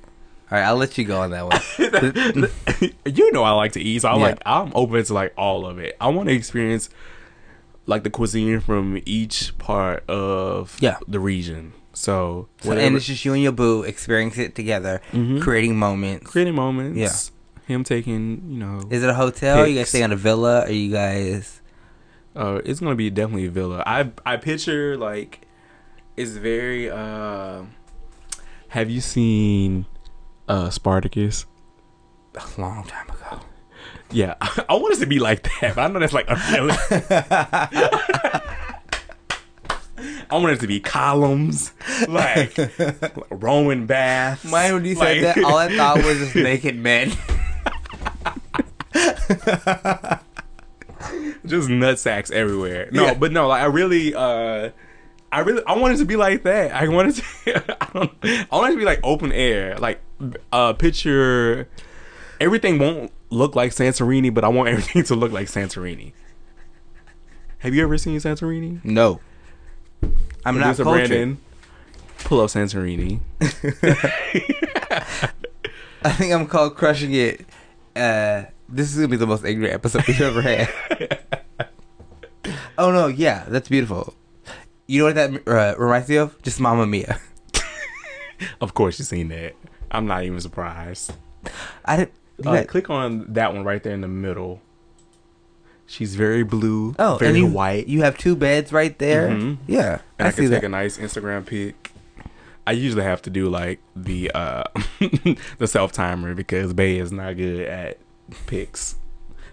[0.51, 2.91] All right, I'll let you go on that one.
[3.05, 4.25] you know I like to eat, so I'm Yeah.
[4.25, 5.95] like I'm open to like all of it.
[6.01, 6.89] I want to experience
[7.85, 10.97] like the cuisine from each part of Yeah.
[11.07, 11.73] the region.
[11.93, 15.41] So, and it's just you and your boo experiencing it together, Mhm.
[15.41, 16.29] creating moments.
[16.29, 16.97] creating moments.
[16.97, 17.11] Yeah.
[17.73, 19.67] Him taking, you know, Is it a hotel?
[19.67, 20.61] You guys stay on a villa?
[20.61, 21.61] Are you guys?
[22.35, 23.83] uh, it's gonna be definitely a villa.
[23.85, 25.41] I I picture like
[26.15, 26.89] it's very.
[26.89, 27.63] uh
[28.69, 29.85] Have you seen
[30.47, 31.45] uh Spartacus?
[32.35, 33.41] A long time ago.
[34.11, 35.75] Yeah, I want us to be like that.
[35.75, 37.05] But I know that's like unrealistic.
[40.31, 41.71] I want it to be columns,
[42.07, 42.57] like
[43.31, 44.43] Roman baths.
[44.45, 47.11] Mine, when you said that, all I thought was just naked men.
[51.45, 52.89] just nut sacks everywhere.
[52.91, 53.13] No, Yeah.
[53.15, 54.69] but no, like I really, uh
[55.31, 56.71] I really, I want it to be like that.
[56.73, 58.11] I want it to, I don't,
[58.51, 59.99] I want it to be like open air, like
[60.51, 61.67] uh picture.
[62.39, 66.13] Everything won't look like Santorini, but I want everything to look like Santorini.
[67.59, 68.83] Have you ever seen Santorini?
[68.85, 69.19] No.
[70.45, 71.37] I'm not cultured.
[72.19, 73.19] pull up Santorini.
[76.01, 77.45] I think I'm called crushing it.
[77.95, 81.19] Uh, this is gonna be the most ignorant episode we've ever had.
[82.77, 84.13] oh no, yeah, that's beautiful.
[84.87, 86.41] You know what that uh, reminds me of?
[86.41, 87.19] Just Mamma Mia.
[88.61, 89.53] Of course, you've seen that.
[89.91, 91.11] I'm not even surprised.
[91.83, 92.13] I didn't.
[92.45, 94.61] Uh, that- click on that one right there in the middle.
[95.89, 97.87] She's very blue, oh, very and you, white.
[97.87, 99.29] You have two beds right there.
[99.29, 99.57] Mhm.
[99.65, 100.63] Yeah, and I, I, can take that.
[100.63, 101.91] a nice Instagram pic.
[102.67, 104.65] I usually have to do like the uh
[105.57, 107.97] the self timer because Bae is not good at
[108.45, 108.97] pics.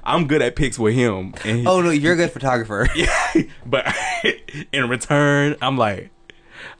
[0.04, 2.86] I'm good at pics with him, he, oh no, you're a good photographer.
[3.66, 3.96] but
[4.72, 6.10] in return, I'm like,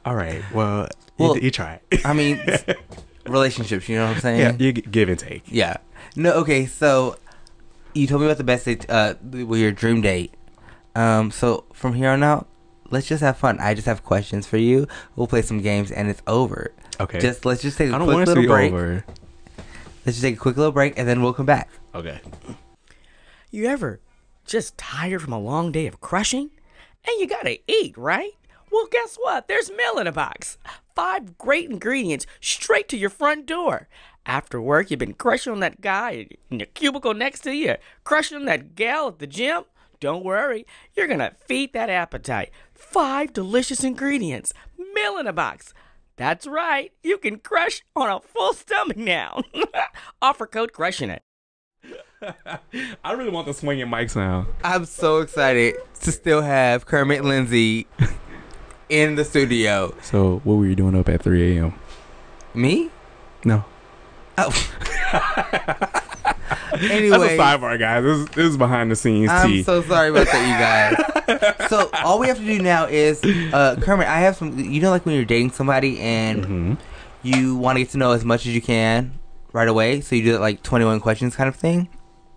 [0.05, 0.87] all right, well,
[1.17, 1.79] Well, you, you try.
[2.05, 2.39] I mean,
[3.25, 3.89] relationships.
[3.89, 4.39] You know what I'm saying?
[4.39, 5.43] yeah, you give and take.
[5.47, 5.77] Yeah.
[6.15, 6.33] No.
[6.33, 6.67] Okay.
[6.67, 7.17] So
[7.97, 10.33] you told me about the best date, uh, with your dream date.
[10.95, 11.31] Um.
[11.31, 12.47] So from here on out,
[12.89, 13.59] let's just have fun.
[13.59, 14.87] I just have questions for you.
[15.15, 16.71] We'll play some games, and it's over.
[16.99, 18.73] Okay, Just let's just take a I don't quick want it to little be break.
[18.73, 19.05] over.
[20.05, 21.69] Let's just take a quick little break, and then we'll come back.
[21.93, 22.19] Okay.
[23.51, 23.99] You ever
[24.45, 26.49] just tired from a long day of crushing?
[27.07, 28.31] And you gotta eat, right?
[28.71, 29.47] Well, guess what?
[29.47, 30.57] There's meal in a box.
[30.95, 33.87] Five great ingredients straight to your front door.
[34.27, 38.37] After work, you've been crushing on that guy in your cubicle next to you, crushing
[38.37, 39.63] on that gal at the gym.
[40.01, 42.51] Don't worry, you're gonna feed that appetite.
[42.73, 44.53] Five delicious ingredients,
[44.93, 45.73] meal in a box.
[46.17, 49.43] That's right, you can crush on a full stomach now.
[50.21, 51.21] Offer code crushing it.
[53.03, 54.45] I really want the swinging mics now.
[54.61, 57.87] I'm so excited to still have Kermit Lindsey
[58.89, 59.95] in the studio.
[60.01, 61.79] So, what were you doing up at 3 a.m.?
[62.53, 62.91] Me?
[63.45, 63.63] No.
[64.37, 64.49] Oh.
[66.71, 68.03] That's a anyway, sidebar, guys.
[68.03, 69.63] This, this is behind the scenes I'm tea.
[69.63, 70.95] so sorry about that,
[71.27, 71.69] you guys.
[71.69, 74.59] so all we have to do now is, uh, Kermit, I have some.
[74.59, 76.73] You know, like when you're dating somebody and hmm
[77.23, 79.19] you want to get to know as much as you can
[79.51, 79.99] right away.
[80.01, 81.89] So you do that like 21 questions kind of thing.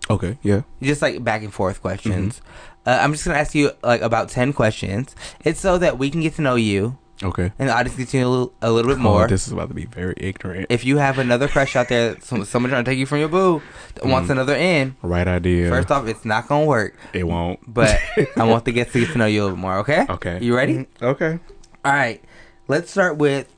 [0.09, 0.63] Okay, yeah.
[0.81, 2.41] Just like back and forth questions.
[2.85, 5.15] Uh, I'm just gonna ask you like about 10 questions.
[5.45, 7.51] It's so that we can get to know you Okay.
[7.59, 9.27] and I just get you a little, a little bit Oh, more.
[9.27, 10.67] this is about to be very ignorant.
[10.69, 13.29] if you have another crush out there, some, someone trying to take you from your
[13.29, 13.61] boo,
[13.95, 14.31] that wants Mm.
[14.31, 14.95] another in.
[15.03, 15.69] right idea.
[15.69, 16.95] First off, it's not gonna work.
[17.13, 17.59] it won't.
[17.71, 17.99] But
[18.37, 19.77] I want the guests to get to know you a little bit more.
[19.79, 20.05] Okay.
[20.09, 20.39] Okay.
[20.41, 20.87] You ready?
[21.01, 21.39] Okay.
[21.85, 22.23] All right.
[22.67, 23.53] Let's start with.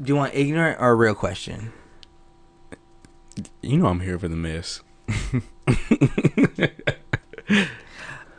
[0.00, 1.72] Do you want ignorant or a real question?
[3.62, 4.80] You know I'm here for the miss.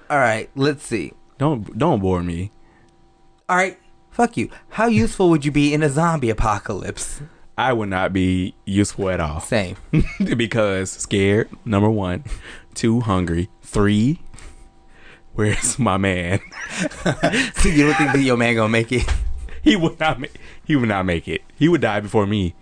[0.09, 0.49] All right.
[0.55, 1.13] Let's see.
[1.37, 2.51] Don't don't bore me.
[3.49, 3.79] All right.
[4.11, 4.51] Fuck you.
[4.69, 7.21] How useful would you be in a zombie apocalypse?
[7.57, 9.39] I would not be useful at all.
[9.39, 9.75] Same.
[10.37, 12.23] because scared, number one.
[12.75, 13.49] Two, hungry.
[13.63, 14.21] Three,
[15.33, 16.39] where's my man?
[17.03, 19.09] so you don't think that your man gonna make it?
[19.61, 20.31] He would not make
[20.63, 21.41] he would not make it.
[21.53, 22.55] He would die before me.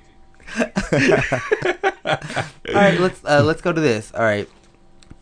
[0.58, 0.66] All
[2.74, 3.00] right.
[3.00, 4.12] Let's uh, let's go to this.
[4.16, 4.50] All right.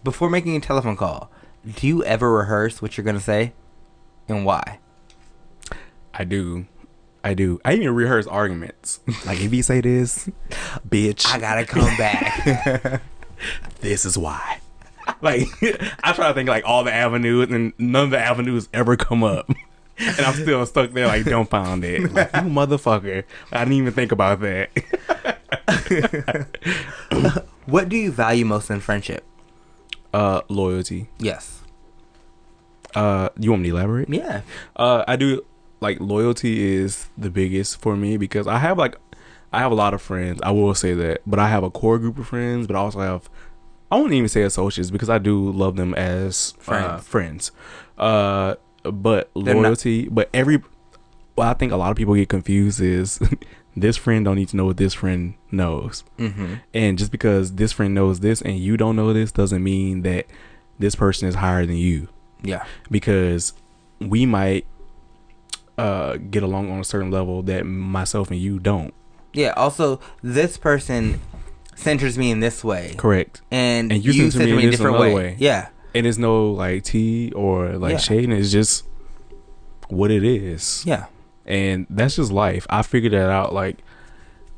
[0.02, 1.30] Before making a telephone call,
[1.70, 3.52] do you ever rehearse what you're gonna say,
[4.30, 4.80] and why?
[6.18, 6.66] I do.
[7.24, 7.60] I do.
[7.66, 9.00] I even rehearse arguments.
[9.26, 10.30] Like if you say this,
[10.88, 13.02] bitch, I gotta come back.
[13.82, 14.60] this is why.
[15.22, 15.48] Like
[16.04, 19.24] I try to think like all the avenues and none of the avenues ever come
[19.24, 19.50] up.
[19.98, 22.14] And I'm still stuck there like don't dumbfounded.
[22.14, 23.24] Like, you motherfucker.
[23.52, 24.70] I didn't even think about that.
[27.66, 29.24] what do you value most in friendship?
[30.14, 31.08] Uh loyalty.
[31.18, 31.62] Yes.
[32.94, 34.10] Uh you want me to elaborate?
[34.10, 34.42] Yeah.
[34.76, 35.44] Uh, I do
[35.82, 38.96] like loyalty is the biggest for me because I have like
[39.54, 40.40] I have a lot of friends.
[40.44, 43.00] I will say that, but I have a core group of friends, but I also
[43.00, 43.30] have
[43.92, 47.08] I won't even say associates because I do love them as uh, Friends.
[47.08, 47.52] friends.
[47.98, 50.62] Uh, but They're not- loyalty, but every
[51.36, 53.20] what I think a lot of people get confused is
[53.76, 56.04] this friend don't need to know what this friend knows.
[56.18, 56.56] Mm-hmm.
[56.74, 60.26] And just because this friend knows this and you don't know this doesn't mean that
[60.80, 62.08] this person is higher than you
[62.42, 62.66] Yeah.
[62.90, 63.54] because
[64.00, 64.66] we might
[65.78, 68.94] uh get along on a certain level that myself and you don't.
[69.34, 69.50] Yeah.
[69.58, 71.20] Also, this person
[71.76, 73.42] centers me in this way, Correct.
[73.52, 75.14] and, And you you center center me in a different way.
[75.14, 75.36] way.
[75.40, 75.68] Yeah.
[75.94, 77.98] And it's no like tea or like Yeah.
[77.98, 78.32] shading.
[78.32, 78.86] It's just
[79.90, 80.84] what it is.
[80.86, 81.06] Yeah.
[81.46, 82.66] And that's just life.
[82.70, 83.80] I figured that out like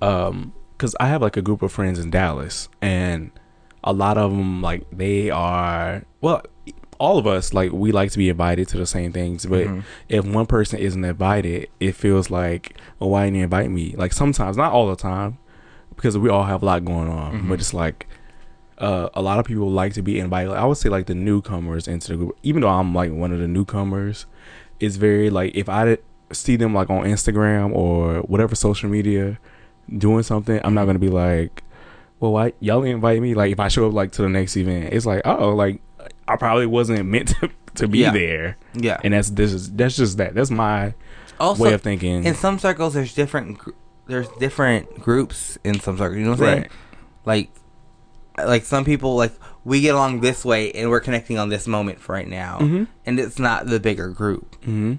[0.01, 3.31] um cuz I have like a group of friends in Dallas and
[3.83, 6.43] a lot of them like they are well
[6.99, 9.83] all of us like we like to be invited to the same things but Mhm.
[10.09, 14.13] if one person isn't invited it feels like well why didn't you invite me like
[14.13, 15.37] sometimes not all the time
[15.95, 17.49] because we all have a lot going on Mhm.
[17.49, 18.07] but it's like
[18.79, 21.87] uh, a lot of people like to be invited i would say like the newcomers
[21.87, 24.27] into the group even though i'm like one of the newcomers
[24.79, 25.97] it's very like if i
[26.31, 29.39] see them like on instagram or whatever social media
[29.97, 31.63] doing something i'm not gonna be like
[32.19, 34.55] well why y'all didn't invite me like if i show up like to the next
[34.55, 35.81] event it's like oh like
[36.27, 38.11] i probably wasn't meant to, to be Yeah.
[38.11, 38.99] there Yeah.
[39.03, 40.93] and that's this is that's just that that's my
[41.39, 43.59] also, way of thinking in some circles, there's different.
[44.07, 46.17] There's different groups in some circles.
[46.17, 46.69] You know what I'm saying?
[47.25, 47.49] Like,
[48.37, 51.99] like some people like we get along this way, and we're connecting on this moment
[51.99, 52.85] for right now, mm-hmm.
[53.05, 54.59] and it's not the bigger group.
[54.61, 54.93] Mm-hmm.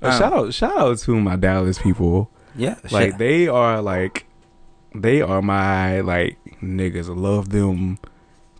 [0.00, 2.76] Um, shout out shout out to my dallas people Yeah.
[2.90, 3.18] like shit.
[3.18, 4.26] they are like
[4.94, 7.98] they are my like niggas I love them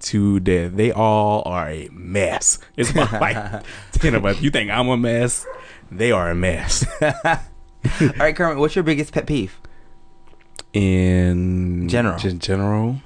[0.03, 4.71] to death they all are a mess it's about like 10 of us you think
[4.71, 5.47] i'm a mess
[5.91, 6.85] they are a mess
[8.01, 8.59] All right, Kermit.
[8.59, 9.59] What's your biggest pet peeve?
[10.73, 12.17] in General.
[12.17, 12.97] gen- general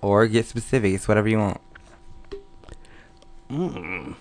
[0.00, 0.94] Or get specific.
[0.94, 1.60] It's whatever you want.
[3.50, 4.14] Mm.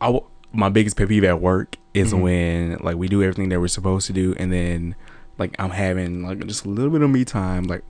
[0.00, 2.20] I w- my biggest pet peeve at work is Mhm.
[2.20, 4.94] when like we do everything that we're supposed to do, and then
[5.38, 7.64] like I'm having like just a little bit of me time.
[7.64, 7.82] Like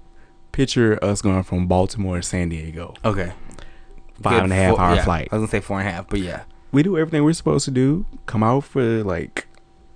[0.52, 3.32] picture us going from Baltimore to San Diego, Okay.
[4.20, 5.28] five Good and a half four- hour yeah, flight.
[5.32, 6.42] I was gonna say four and a half, but yeah.
[6.72, 8.06] We do everything we're supposed to do.
[8.26, 9.46] Come out for like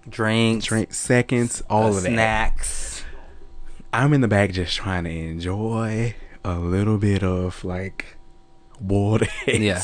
[0.08, 2.10] Drinks, drink seconds, all of that.
[2.12, 3.02] snacks.
[3.92, 8.16] I'm in the back just trying to enjoy a little bit of like
[8.80, 9.82] boiled eggs Yeah.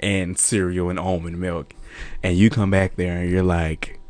[0.00, 1.74] and cereal and almond milk.
[2.22, 4.00] And you come back there and you're like,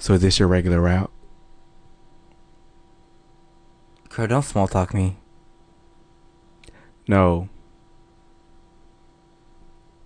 [0.00, 1.10] So is this your regular route?
[4.18, 5.16] Girl, don't small talk me.
[7.06, 7.48] No.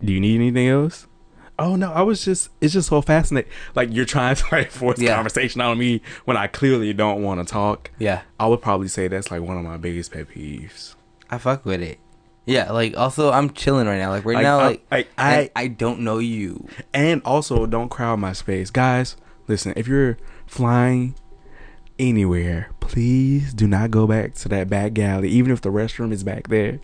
[0.05, 1.07] Do you need anything else?
[1.59, 3.51] Oh no, I was just it's just so fascinating.
[3.75, 5.15] Like you're trying to like force Yeah.
[5.15, 7.91] conversation on me when I clearly don't want to talk.
[7.99, 10.95] Yeah, I would probably say that's like one of my biggest pet peeves.
[11.31, 11.99] I fuck with it.
[12.45, 14.11] Yeah, like also I'm chilling right now.
[14.11, 16.69] Like right Like, now, I- like I- I, I- I don't know you.
[16.93, 18.71] And also, don't crowd my space.
[18.71, 19.17] Guys,
[19.49, 21.15] listen, if you're flying
[21.99, 26.25] anywhere, please do not go back to that back galley, even if the restroom is
[26.25, 26.81] back there.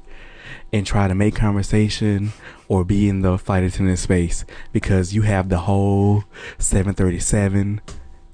[0.73, 2.33] and try to make conversation
[2.69, 6.25] or be in the flight attendant space because you have the whole
[6.59, 7.81] 737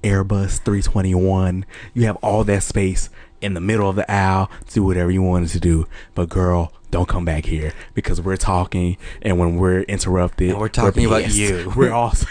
[0.03, 1.65] Airbus 321.
[1.93, 3.09] You have all that space
[3.41, 5.87] in the middle of the aisle to do whatever you wanted to do.
[6.13, 10.69] But girl, don't come back here because we're talking and when we're interrupted, And we're
[10.69, 11.71] talking about you.
[11.75, 12.27] We're also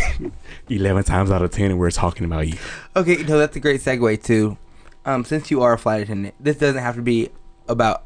[0.68, 2.58] 11 times out of 10 we're talking about you.
[2.96, 4.56] Okay, no, that's a great segue too.
[5.04, 7.30] Um, since you are a flight attendant, this doesn't have to be
[7.68, 8.04] about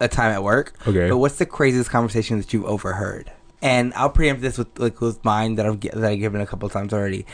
[0.00, 0.76] a time at work.
[0.86, 1.08] Okay.
[1.08, 3.30] But what's the craziest conversation that you've overheard?
[3.62, 6.68] And I'll preempt this with like with mine that I've that I've given a couple
[6.68, 7.26] times already.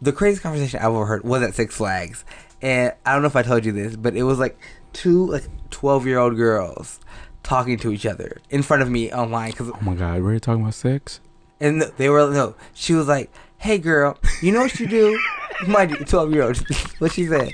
[0.00, 2.24] The craziest conversation I've overheard was at Six Flags,
[2.62, 4.58] and I don't know if I told you this, but it was like
[4.92, 7.00] two like twelve year old girls
[7.42, 10.62] talking to each other in front of me online because Oh my god, we're talking
[10.62, 11.20] about sex?
[11.60, 12.54] And they were no.
[12.74, 15.18] She was like, "Hey girl, you know what you do?"
[15.66, 16.58] My twelve year old.
[16.98, 17.52] what she said.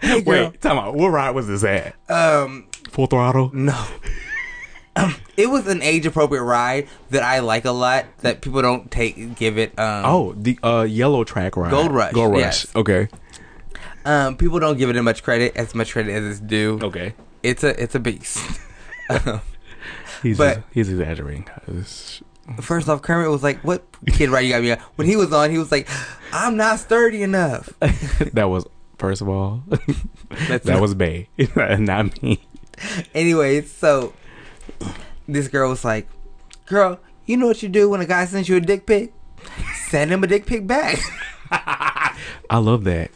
[0.00, 0.50] Hey girl.
[0.50, 0.94] Wait, time out.
[0.94, 1.94] What ride was this at?
[2.10, 3.50] Um, Full throttle?
[3.54, 3.86] no.
[4.94, 8.04] Um, it was an age appropriate ride that I like a lot.
[8.18, 9.78] That people don't take give it.
[9.78, 11.70] Um, Oh, the uh yellow track ride.
[11.70, 12.40] Gold Rush, Gold Rush.
[12.40, 12.66] yes.
[12.76, 13.08] Okay.
[14.04, 16.78] um, people don't give it as much credit as much credit as it's due.
[16.82, 17.14] Okay.
[17.42, 18.38] It's a it's a beast.
[20.22, 21.46] He's But- he's exaggerating.
[21.66, 22.22] It's-
[22.60, 25.32] First off, Kermit was like, "What kid ride you got me on?" When he was
[25.32, 25.88] on, he was like,
[26.32, 27.68] "I'm not sturdy enough."
[28.32, 28.66] that was
[28.98, 29.62] first of all,
[30.48, 31.28] that was Bae,
[31.78, 32.40] not me.
[33.14, 34.12] Anyways, so
[35.28, 36.08] this girl was like,
[36.66, 39.12] "Girl, you know what you do when a guy sends you a dick pic?
[39.88, 40.98] Send him a dick pic back."
[41.52, 43.10] I love that.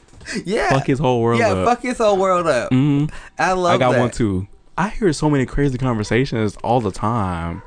[0.45, 1.66] yeah, Fuck his whole world Yeah, up.
[1.66, 2.70] fuck his whole world up.
[2.70, 3.11] Mhm.
[3.39, 3.74] I love.
[3.74, 4.01] I got that.
[4.01, 4.47] one too.
[4.79, 7.62] I hear so many crazy conversations all the time.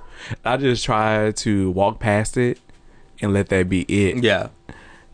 [0.46, 2.60] I just try to walk past it
[3.22, 4.24] and let that be it.
[4.24, 4.50] Yeah,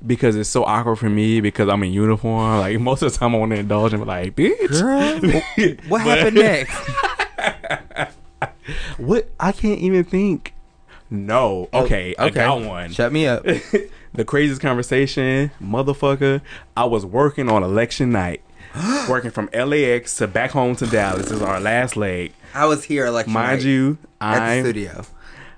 [0.06, 2.60] Because it's so awkward for me because I'm in uniform.
[2.60, 5.80] Like most of the time I want to indulge and be like, bitch.
[5.90, 6.76] what happened next?
[8.98, 10.54] What I can't even think.
[11.10, 11.70] No.
[11.72, 12.92] Oh, okay, I got one.
[12.92, 13.44] Shut me up.
[13.44, 16.42] the craziest conversation, motherfucker.
[16.76, 18.42] I was working on election night.
[19.10, 21.24] working from LAX to back home to Dallas.
[21.24, 22.34] This is our last leg.
[22.56, 25.06] I was here, like Mind you, at the I'm studio.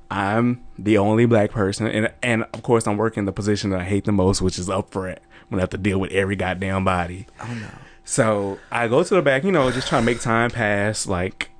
[0.09, 3.83] I'm the only black person, and and of course I'm working the position that I
[3.83, 5.19] hate the most, which is up front.
[5.49, 7.27] When I have to deal with every goddamn body.
[7.41, 7.69] Oh no.
[8.03, 11.07] So I go to the back, you know, just trying to make time pass.
[11.07, 11.51] Like,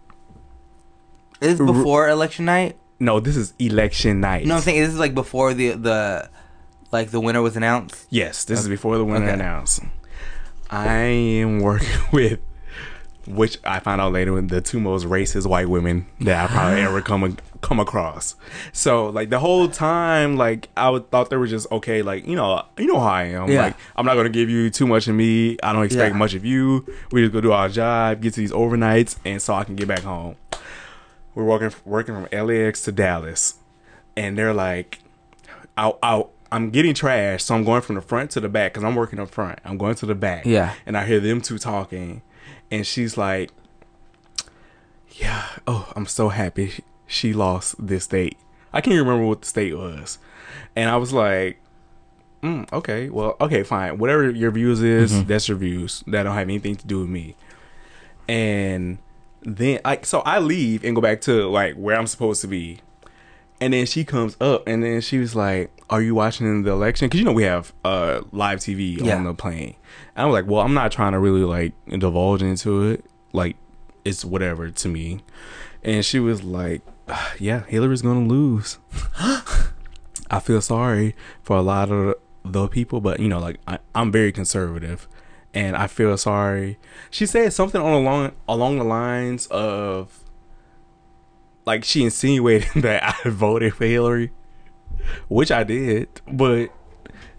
[1.42, 2.76] Is this before election night?
[3.00, 4.46] no, this is election night.
[4.46, 6.30] No, I'm saying this is like before the the
[6.92, 8.08] like the winner was announced.
[8.10, 9.34] Yes, this is before the winner Okay.
[9.34, 9.82] announced.
[10.70, 12.40] I am working with,
[13.28, 17.02] which I found out later, the two most racist white women that I probably ever
[17.02, 18.36] come come across.
[18.72, 22.02] So like the whole time, like I would, thought they were just okay.
[22.02, 23.50] Like you know, you know how I am.
[23.52, 23.64] Yeah.
[23.64, 25.58] Like I'm not gonna give you too much of me.
[25.62, 26.18] I don't expect Yeah.
[26.20, 26.86] much of you.
[27.12, 29.88] We just go do our job, get to these overnights, and so I can get
[29.88, 30.36] back home.
[31.36, 33.56] We're working working from LAX to Dallas,
[34.16, 35.00] and they're like,
[35.78, 36.32] out out.
[36.50, 39.20] I'm getting trashed, so I'm going from the front to the back because I'm working
[39.20, 39.60] up front.
[39.66, 40.46] I'm going to the back.
[40.46, 40.76] Yeah.
[40.86, 42.22] And I hear them two talking,
[42.72, 43.52] and she's like,
[45.12, 46.74] "Yeah, oh, I'm so happy
[47.06, 48.38] she- lost this state.
[48.74, 50.20] I can't remember what the state was."
[50.76, 51.60] And I was like,
[52.44, 53.98] mm, "Okay, well, okay, fine.
[53.98, 56.04] Whatever your views is, that's your views.
[56.08, 57.36] That don't have anything to do with me."
[58.28, 58.98] And
[59.42, 62.80] then, like, so I leave and go back to like where I'm supposed to be.
[63.60, 67.08] And then she comes up, and then she was like, "Are you watching the election?
[67.08, 69.16] Because you know we have uh live TV Yeah.
[69.18, 69.76] on the plane."
[70.16, 73.06] And I was like, "Well, I'm not trying to really like divulge into it.
[73.34, 73.56] Like,
[74.06, 75.22] it's whatever to me."
[75.84, 78.80] And she was like, "Ah, "Yeah, Hillary's gonna lose."
[80.30, 84.12] I feel sorry for a lot of the people, but you know, like I, I'm
[84.12, 85.08] very conservative,
[85.54, 86.78] and I feel sorry.
[87.10, 90.20] She said something on along along the lines of,
[91.66, 94.32] like she insinuated that I voted for Hillary,
[95.28, 96.70] which I did, but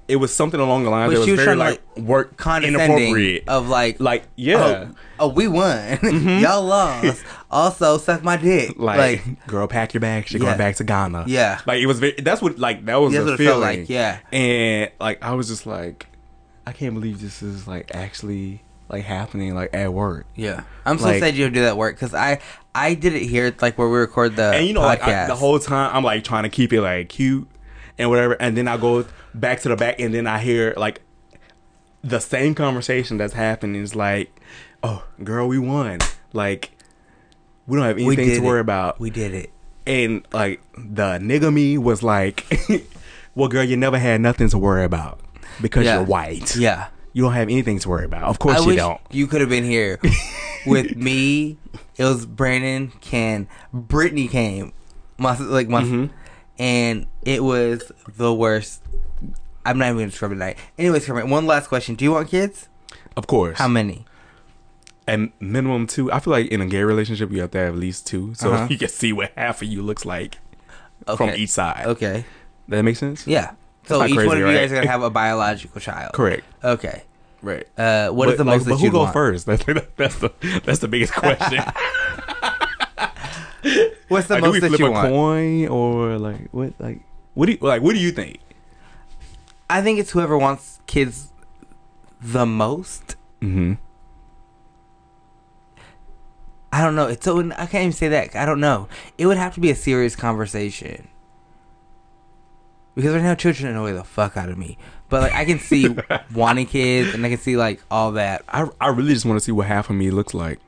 [0.06, 3.44] it was something along the lines But that was very like to, work Condescending inappropriate.
[3.46, 4.92] of like like yeah, Mm-hmm.
[4.92, 5.98] oh, oh we won
[6.40, 10.32] y'all lost also suck my dick like, like, girl, pack your bags.
[10.32, 10.46] You're Yeah.
[10.48, 11.24] going back to Ghana.
[11.26, 11.60] Yeah.
[11.66, 11.98] like it was.
[11.98, 13.80] Very, that's what like that was That's the what it felt feeling.
[13.80, 14.18] like, yeah.
[14.32, 16.06] and like I was just like,
[16.66, 20.26] I can't believe this is like actually like happening like at work.
[20.34, 22.40] yeah I'm so Like- sad you do that work because I
[22.74, 25.26] I did it here like where we record the and you know, podcast like I,
[25.26, 27.48] the whole time I'm like trying to keep it like cute
[27.98, 31.00] and whatever, and then I go back to the back, and then I hear like
[32.04, 34.30] the same conversation that's happening is like,
[34.84, 35.98] "Oh, girl, we won!"
[36.32, 36.70] Like
[37.66, 38.62] we don't have anything to worry it.
[38.62, 39.00] about.
[39.00, 39.50] we did it
[39.86, 42.46] and like the nigga me was like,
[43.34, 45.18] "Well, girl, you never had nothing to worry about
[45.60, 45.96] because Yeah.
[45.96, 46.86] you're white." yeah
[47.18, 48.22] you don't have anything to worry about.
[48.22, 49.00] Of course I you don't.
[49.10, 49.98] you could have been here
[50.66, 51.56] with me.
[51.96, 54.72] It was Brandon, Ken, Brittany came,
[55.18, 56.10] my like my, Mhm.
[56.60, 58.82] and it was the worst.
[59.66, 60.58] I'm not even gonna describe it tonight.
[60.78, 62.68] Anyways, one last question: Do you want kids?
[63.16, 63.58] Of course.
[63.58, 64.04] How many?
[65.08, 66.12] and minimum two.
[66.12, 68.52] I feel like in a gay relationship, you have to have at least two, so
[68.52, 68.66] Uh-huh.
[68.70, 70.36] you can see what half of you looks like
[71.08, 71.16] Okay.
[71.16, 71.84] from each side.
[71.86, 72.24] Okay.
[72.68, 73.26] That makes sense.
[73.26, 73.52] Yeah.
[73.86, 74.60] So each crazy, one of you right?
[74.60, 76.12] guys are gonna have a biological child.
[76.12, 76.44] Correct.
[76.62, 77.04] Okay.
[77.42, 77.66] Right.
[77.78, 79.12] Uh, what is but, the like, most but that who you go want?
[79.12, 79.46] first?
[79.50, 79.64] That's,
[79.96, 80.32] that's the
[80.64, 81.62] that's the biggest question.
[84.08, 85.08] What's the like, do most we that flip you a want?
[85.08, 86.72] coin or like what?
[86.78, 87.00] Like
[87.34, 87.82] what do you like?
[87.82, 88.40] What do you think?
[89.70, 91.32] I think it's whoever wants kids
[92.20, 93.16] the most.
[93.40, 93.74] Mm-hmm.
[96.72, 97.06] I don't know.
[97.06, 98.34] It's so I can't even say that.
[98.34, 98.88] I don't know.
[99.16, 101.08] It would have to be a serious conversation.
[102.94, 104.76] Because right now children annoy the fuck out of me.
[105.10, 105.94] But like I can see
[106.34, 108.44] wanting kids and I can see like all that.
[108.48, 110.60] I I really just want to see what half of me looks like.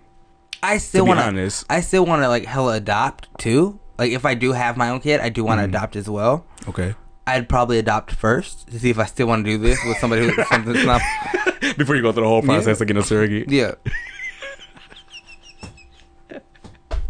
[0.62, 1.64] I still want to.
[1.70, 3.78] I still want to like hella adopt too.
[3.98, 5.70] Like if I do have my own kid, I do want to Mhm.
[5.70, 6.46] adopt as well.
[6.68, 6.94] Okay.
[7.26, 10.26] I'd probably adopt first to see if I still want to do this with somebody
[10.28, 11.00] who something not.
[11.76, 13.50] Before you go through the whole process of getting a surrogate.
[13.50, 13.72] Yeah.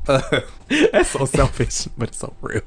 [0.08, 0.20] Uh,
[0.92, 2.62] That's so selfish, but it's so real.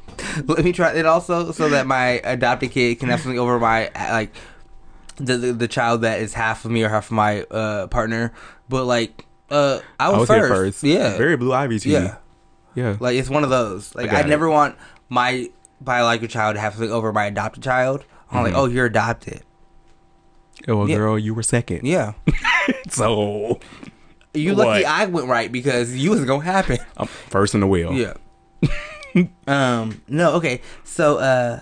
[0.46, 3.90] let me try it also so that my adopted kid can have something over my
[4.12, 4.34] like
[5.18, 8.34] the the, the child that is half of me or half of my uh partner.
[8.70, 10.50] But like uh I I was was first.
[10.54, 10.84] first.
[10.84, 11.18] Yeah.
[11.18, 12.18] Very blue ivy to yeah.
[12.76, 12.84] you.
[12.84, 12.98] Yeah.
[13.00, 13.94] Like it's one of those.
[13.96, 14.76] Like I I, never want
[15.10, 15.50] my
[15.82, 18.06] biological child to have something over my adopted child.
[18.32, 18.58] I'm like, Mhm.
[18.58, 19.42] oh, you're adopted.
[20.68, 20.96] oh, well, yeah.
[20.96, 21.86] girl, you were second.
[21.86, 22.14] Yeah.
[22.90, 23.60] So
[24.34, 24.68] You What?
[24.68, 26.78] lucky I went right because you was gonna happen.
[26.98, 27.94] I'm first in the wheel.
[27.94, 28.14] Yeah.
[29.48, 30.02] um.
[30.08, 30.34] No.
[30.36, 30.62] Okay.
[30.84, 31.60] So, uh,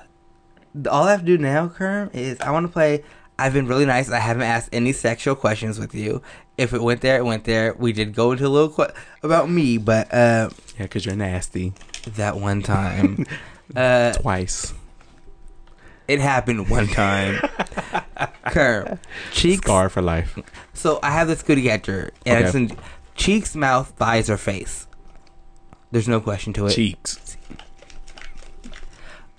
[0.90, 3.04] all I have to do now, Kerm, is I want to play.
[3.42, 4.10] I've been really nice.
[4.12, 6.22] I haven't asked any sexual questions with you.
[6.58, 7.74] If it went there, it went there.
[7.78, 11.74] We did go into a little que- about me, but uh, Yeah, because you're nasty.
[12.16, 13.26] that one time,
[13.76, 14.74] uh, Twice.
[16.08, 17.36] it happened one time.
[18.48, 19.00] Kerm,
[19.32, 19.62] cheeks.
[19.64, 20.38] Scar for life.
[20.74, 22.46] So I have this cootie catcher, and Okay.
[22.46, 22.78] it's in
[23.16, 24.88] cheeks, mouth, thighs, or face.
[25.92, 26.74] There's no question to it.
[26.74, 27.38] Cheeks.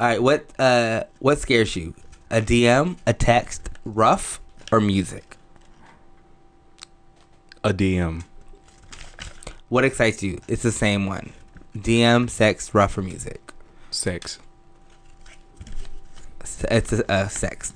[0.01, 1.95] All right, what uh what scares you?
[2.31, 5.37] A DM, a text, rough, or music?
[7.65, 8.25] A DM.
[9.69, 10.41] What excites you?
[10.49, 11.33] It's the same one.
[11.77, 13.53] DM, sex, rough, or music?
[13.91, 14.39] Sex.
[16.71, 17.73] It's a, a sext.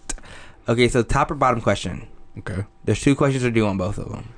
[0.69, 2.09] Okay, so top or bottom question.
[2.39, 2.65] Okay.
[2.85, 4.33] There's two questions to do on both of them.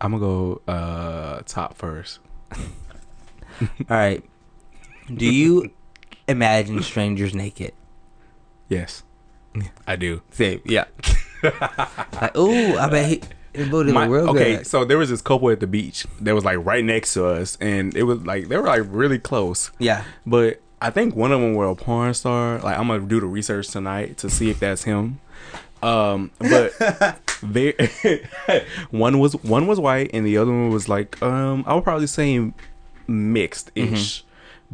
[0.00, 2.18] I'm gonna go uh top first.
[2.52, 2.66] All
[3.88, 4.22] right.
[5.12, 5.72] Do you
[6.28, 7.72] imagine strangers naked?
[8.68, 9.02] Yes.
[9.86, 10.22] I do.
[10.30, 10.84] Same, yeah.
[11.42, 13.22] like, ooh, I bet he.
[13.52, 14.66] His booty My- real okay, good.
[14.66, 17.56] so there was this couple at the beach that was like right next to us,
[17.58, 19.70] and it was like they were like really close.
[19.78, 20.04] Yeah.
[20.26, 22.58] But I think one of them were a porn star.
[22.58, 25.20] Like I'm gonna do the research tonight to see if that's him.
[25.82, 26.72] Um, but
[27.42, 27.72] they
[28.90, 32.08] one was one was white and the other one was like um I would probably
[32.08, 32.52] say
[33.06, 34.22] mixed ish.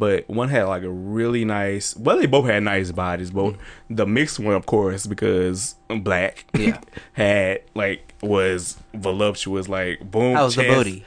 [0.03, 1.97] But one had like a really nice.
[1.97, 3.31] Well, they both had nice bodies.
[3.31, 3.59] Both mm.
[3.89, 6.45] the mixed one, of course, because black.
[6.59, 6.81] Yeah.
[7.13, 10.35] had like was voluptuous, like boom.
[10.35, 10.77] How's the chest.
[10.77, 11.07] booty?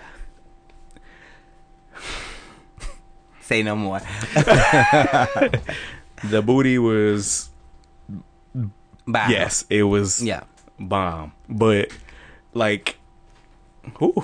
[3.42, 4.00] Say no more.
[6.24, 7.50] The booty was
[9.06, 9.28] Bye.
[9.30, 10.44] yes, it was Yeah.
[10.80, 11.34] bomb.
[11.50, 11.90] But
[12.54, 12.96] like,
[13.98, 14.24] who?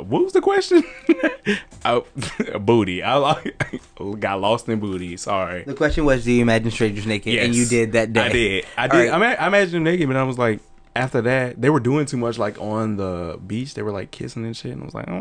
[0.00, 0.82] What was the question?
[1.08, 2.06] I, oh,
[2.58, 3.02] booty.
[3.02, 3.80] I like
[4.20, 5.16] got lost in booty.
[5.16, 5.64] Sorry.
[5.64, 7.38] The question was, do you imagine strangers naked?
[7.38, 8.20] And you did that day.
[8.20, 8.66] I did.
[8.76, 8.98] I All did.
[8.98, 9.12] right.
[9.14, 10.60] I, ma- I imagined naked, but I was like,
[10.94, 13.74] after that, they were doing too much, like on the beach.
[13.74, 15.12] They were like kissing and shit, and I was like, oh,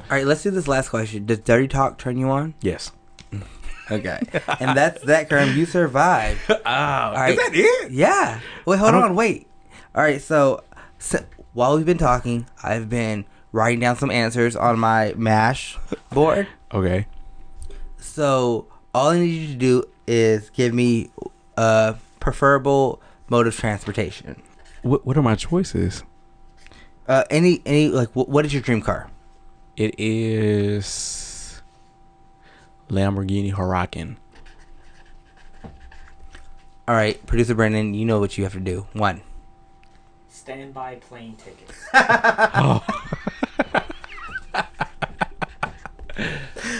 [0.00, 1.26] All right, let's do this last question.
[1.26, 2.54] Does dirty talk turn you on?
[2.60, 2.90] yes.
[3.90, 4.18] Okay.
[4.60, 5.54] and that's that, Kerm.
[5.54, 6.40] You survived.
[6.48, 7.30] Oh, right.
[7.30, 7.90] is that it?
[7.92, 8.40] Yeah.
[8.64, 9.14] Wait, hold on.
[9.14, 9.46] Wait.
[9.94, 10.22] All right.
[10.22, 10.62] So,
[10.98, 11.22] so,
[11.52, 15.78] while we've been talking, I've been writing down some answers on my MASH
[16.10, 16.48] board.
[16.72, 17.06] Okay.
[17.98, 21.10] So, all I need you to do is give me
[21.56, 24.42] a preferable mode of transportation.
[24.82, 26.02] What What are my choices?
[27.06, 29.10] Uh, any, any, like, wh- what is your dream car?
[29.76, 31.62] It is
[32.88, 34.16] Lamborghini Huracan.
[36.88, 38.86] All right, producer Brendan, you know what you have to do.
[38.92, 39.22] One.
[40.28, 41.72] Standby plane tickets.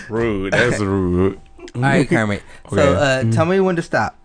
[0.09, 0.53] Rude.
[0.53, 1.40] That's rude.
[1.74, 2.43] All right, Kermit.
[2.70, 3.28] So, Okay.
[3.28, 4.16] uh, tell me when to stop.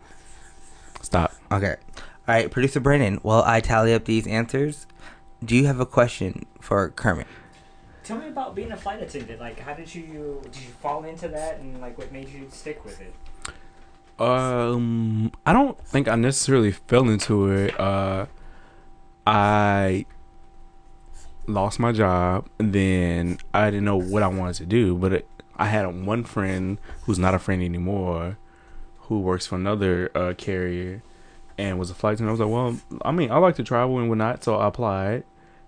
[1.02, 1.34] Stop.
[1.52, 1.76] Okay.
[2.28, 3.15] All right, producer Brennan.
[3.24, 4.86] While I tally up these answers,
[5.44, 7.28] do you have a question for Kermit?
[8.03, 9.40] Tell me about being a flight attendant.
[9.40, 12.84] Like, how did you did you fall into that, and like, what made you stick
[12.84, 13.14] with it?
[14.22, 17.80] Um, I don't think I necessarily fell into it.
[17.80, 18.26] Uh,
[19.26, 20.06] I
[21.48, 24.95] lost my job, then I didn't know what I wanted to do.
[24.95, 28.38] But it, I had one friend who's not a friend anymore,
[29.02, 31.02] who works for another uh, carrier,
[31.57, 32.30] and was a flight attendant.
[32.30, 35.24] I was like, well, I mean, I like to travel and whatnot, so I applied,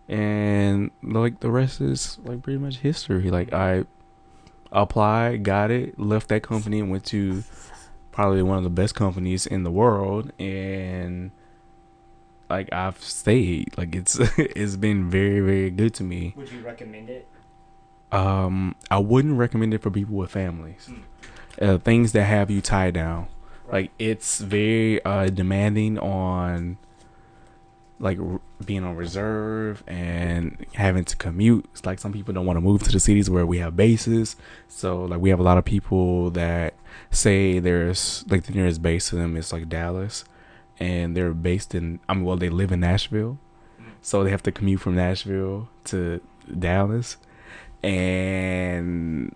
[0.08, 3.32] and like the rest is like pretty much history.
[3.32, 3.86] Like I
[4.72, 7.44] applied, got it, left that company, and went to
[8.12, 11.32] probably one of the best companies in the world and
[12.50, 13.78] like I've stayed.
[13.78, 16.34] Like it's it's been very very good to me.
[16.36, 17.28] Would you recommend it?
[18.12, 20.90] um I wouldn't recommend it for people with families.
[21.62, 23.28] Uh, things that have you tied down.
[23.72, 26.78] Like it's very uh demanding on
[28.00, 31.66] like r- being on reserve and having to commute.
[31.74, 34.36] It's like some people don't want to move to the cities where we have bases.
[34.68, 36.74] So like we have a lot of people that
[37.12, 40.24] say there's like the nearest base to them is like Dallas
[40.80, 43.38] and they're based in I mean well they live in Nashville
[44.02, 46.22] so they have to commute from Nashville to
[46.58, 47.18] Dallas
[47.84, 49.36] and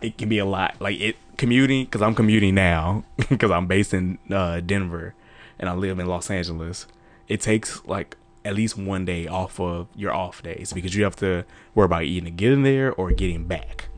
[0.00, 3.94] it can be a lot like it commuting because I'm commuting now because I'm based
[3.94, 5.14] in uh, Denver
[5.58, 6.86] and I live in Los Angeles
[7.28, 11.16] it takes like at least one day off of your off days because you have
[11.16, 11.44] to
[11.74, 13.88] worry about either getting there or getting back.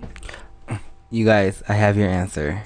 [1.10, 2.62] You guys, I have your answer.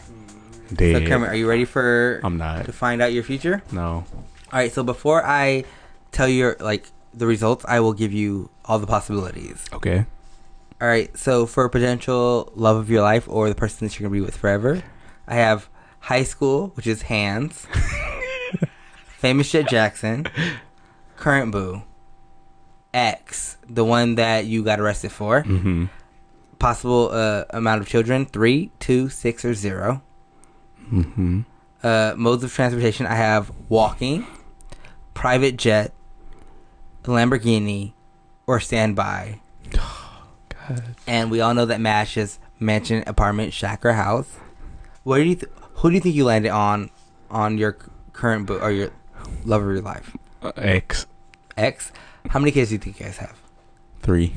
[0.71, 1.07] So Dead.
[1.07, 2.65] Kermit, are you ready for I'm not.
[2.67, 3.63] to find out your future?
[3.73, 4.05] No.
[4.53, 4.73] All right.
[4.73, 5.65] So before I
[6.13, 9.65] tell you your like the results, I will give you all the possibilities.
[9.73, 10.07] Okay.
[10.81, 11.17] All right.
[11.17, 14.37] So for potential love of your life or the person that you're gonna be with
[14.37, 14.83] forever,
[15.27, 15.69] I have
[16.01, 17.67] high school, which is hands.
[19.25, 20.27] famous Jet Jackson,
[21.17, 21.83] current boo,
[22.93, 25.43] X, the one that you got arrested for.
[25.45, 25.87] Mm-hmm.
[26.59, 30.03] Possible uh, amount of children: three, two, six, or zero.
[30.93, 31.41] Mm-hmm.
[31.83, 34.27] Uh, modes of transportation: I have walking,
[35.15, 35.93] private jet,
[37.05, 37.93] Lamborghini,
[38.47, 39.41] or standby.
[39.71, 40.95] God.
[41.07, 44.37] And we all know that Mash is mansion, apartment, shack, or house.
[45.03, 45.35] What do you?
[45.35, 46.91] Th- who do you think you landed on
[47.31, 47.77] on your
[48.13, 48.91] current book or your
[49.45, 50.17] love of your life?
[50.43, 51.07] Uh, X
[51.57, 51.93] X.
[52.31, 53.39] How many kids do you think you guys have?
[54.01, 54.35] three.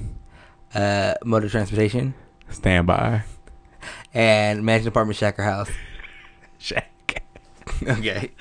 [0.74, 2.14] Uh, mode of transportation
[2.49, 3.24] Standby.
[4.14, 5.69] and mansion, apartment, shack, or house.
[6.59, 6.84] Shaq.
[7.99, 8.31] okay,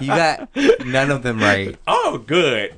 [0.00, 0.48] you got
[0.84, 1.76] none of them right.
[1.86, 2.74] Oh, good.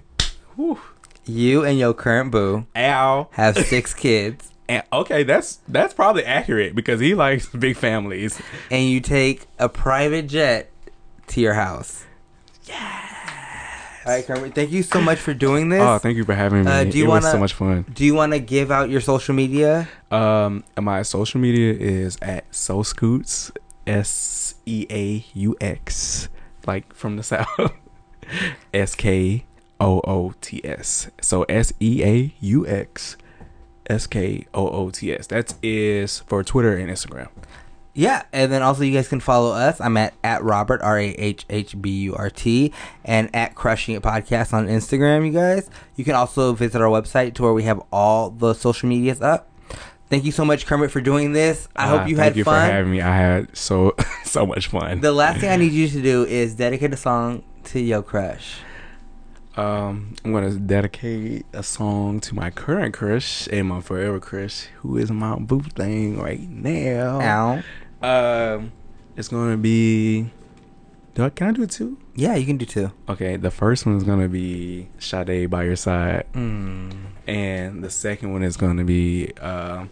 [0.56, 0.80] Whew.
[1.24, 3.28] You and your current boo Ow.
[3.32, 8.40] have six kids, And, okay, that's that's probably accurate because he likes big families.
[8.70, 10.70] and you take a private jet
[11.28, 12.04] to your house.
[12.64, 13.02] Yes.
[14.06, 14.54] All right, Kermit.
[14.54, 15.80] Thank you so much for doing this.
[15.82, 16.70] Oh, thank you for having me.
[16.70, 17.84] Uh, do you it was wanna- so much fun.
[17.92, 19.88] Do you want to give out your social media?
[20.12, 23.50] Um, my social media is at So Scoots,
[23.86, 26.28] S E A U X,
[26.66, 27.48] like from the south.
[28.74, 29.44] S K
[29.80, 31.10] O O T S.
[31.20, 33.16] So S E A U X,
[33.88, 35.26] S K O O T S.
[35.28, 37.28] That is for Twitter and Instagram.
[37.94, 39.80] Yeah, and then also you guys can follow us.
[39.80, 42.72] I'm at at Robert R A H H B U R T
[43.04, 45.24] and at Crushing It Podcast on Instagram.
[45.24, 48.88] You guys, you can also visit our website to where we have all the social
[48.88, 49.48] medias up.
[50.08, 51.66] Thank you so much, Kermit, for doing this.
[51.74, 52.54] I Uh, hope you thank had you fun.
[52.54, 53.00] Thank you for having me.
[53.00, 55.00] I had so so much fun.
[55.00, 58.58] the last thing I need you to do is dedicate a song to your crush.
[59.56, 64.98] Um, I'm gonna dedicate a song to my current crush and my forever crush, who
[64.98, 67.62] is my boo thing right now.
[68.02, 68.56] Ow.
[68.56, 68.72] Um,
[69.16, 70.30] it's gonna be.
[71.14, 71.96] Do I, can I do it too?
[72.14, 72.92] Yeah, you can do two.
[73.08, 76.92] Okay, the first one is gonna be Sade by your side, Mm.
[77.26, 79.86] and the second one is gonna be uh,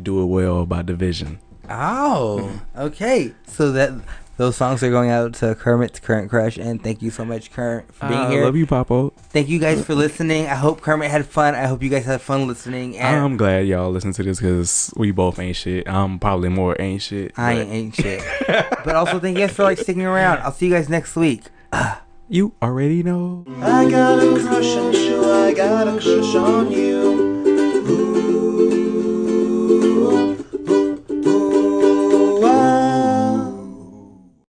[0.00, 1.38] Do It Well by dvsn.
[1.70, 3.32] Oh, okay.
[3.46, 3.92] So that
[4.36, 7.92] those songs are going out to Kermit's current crush, and thank you so much, Kermit,
[7.94, 8.44] for being I here.
[8.44, 9.12] love you, Papo.
[9.14, 10.46] Thank you guys for listening.
[10.46, 11.54] I hope Kermit had fun.
[11.54, 12.98] I hope you guys had fun listening.
[12.98, 15.88] And I'm glad y'all listened to this because we both ain't shit.
[15.88, 17.32] I'm probably more ain't shit.
[17.38, 18.22] I ain't shit.
[18.48, 20.40] but also thank you guys for like sticking around.
[20.40, 21.44] I'll see you guys next week.
[22.28, 23.44] You already know.
[23.60, 27.13] I got a crush on you, I got a crush on you.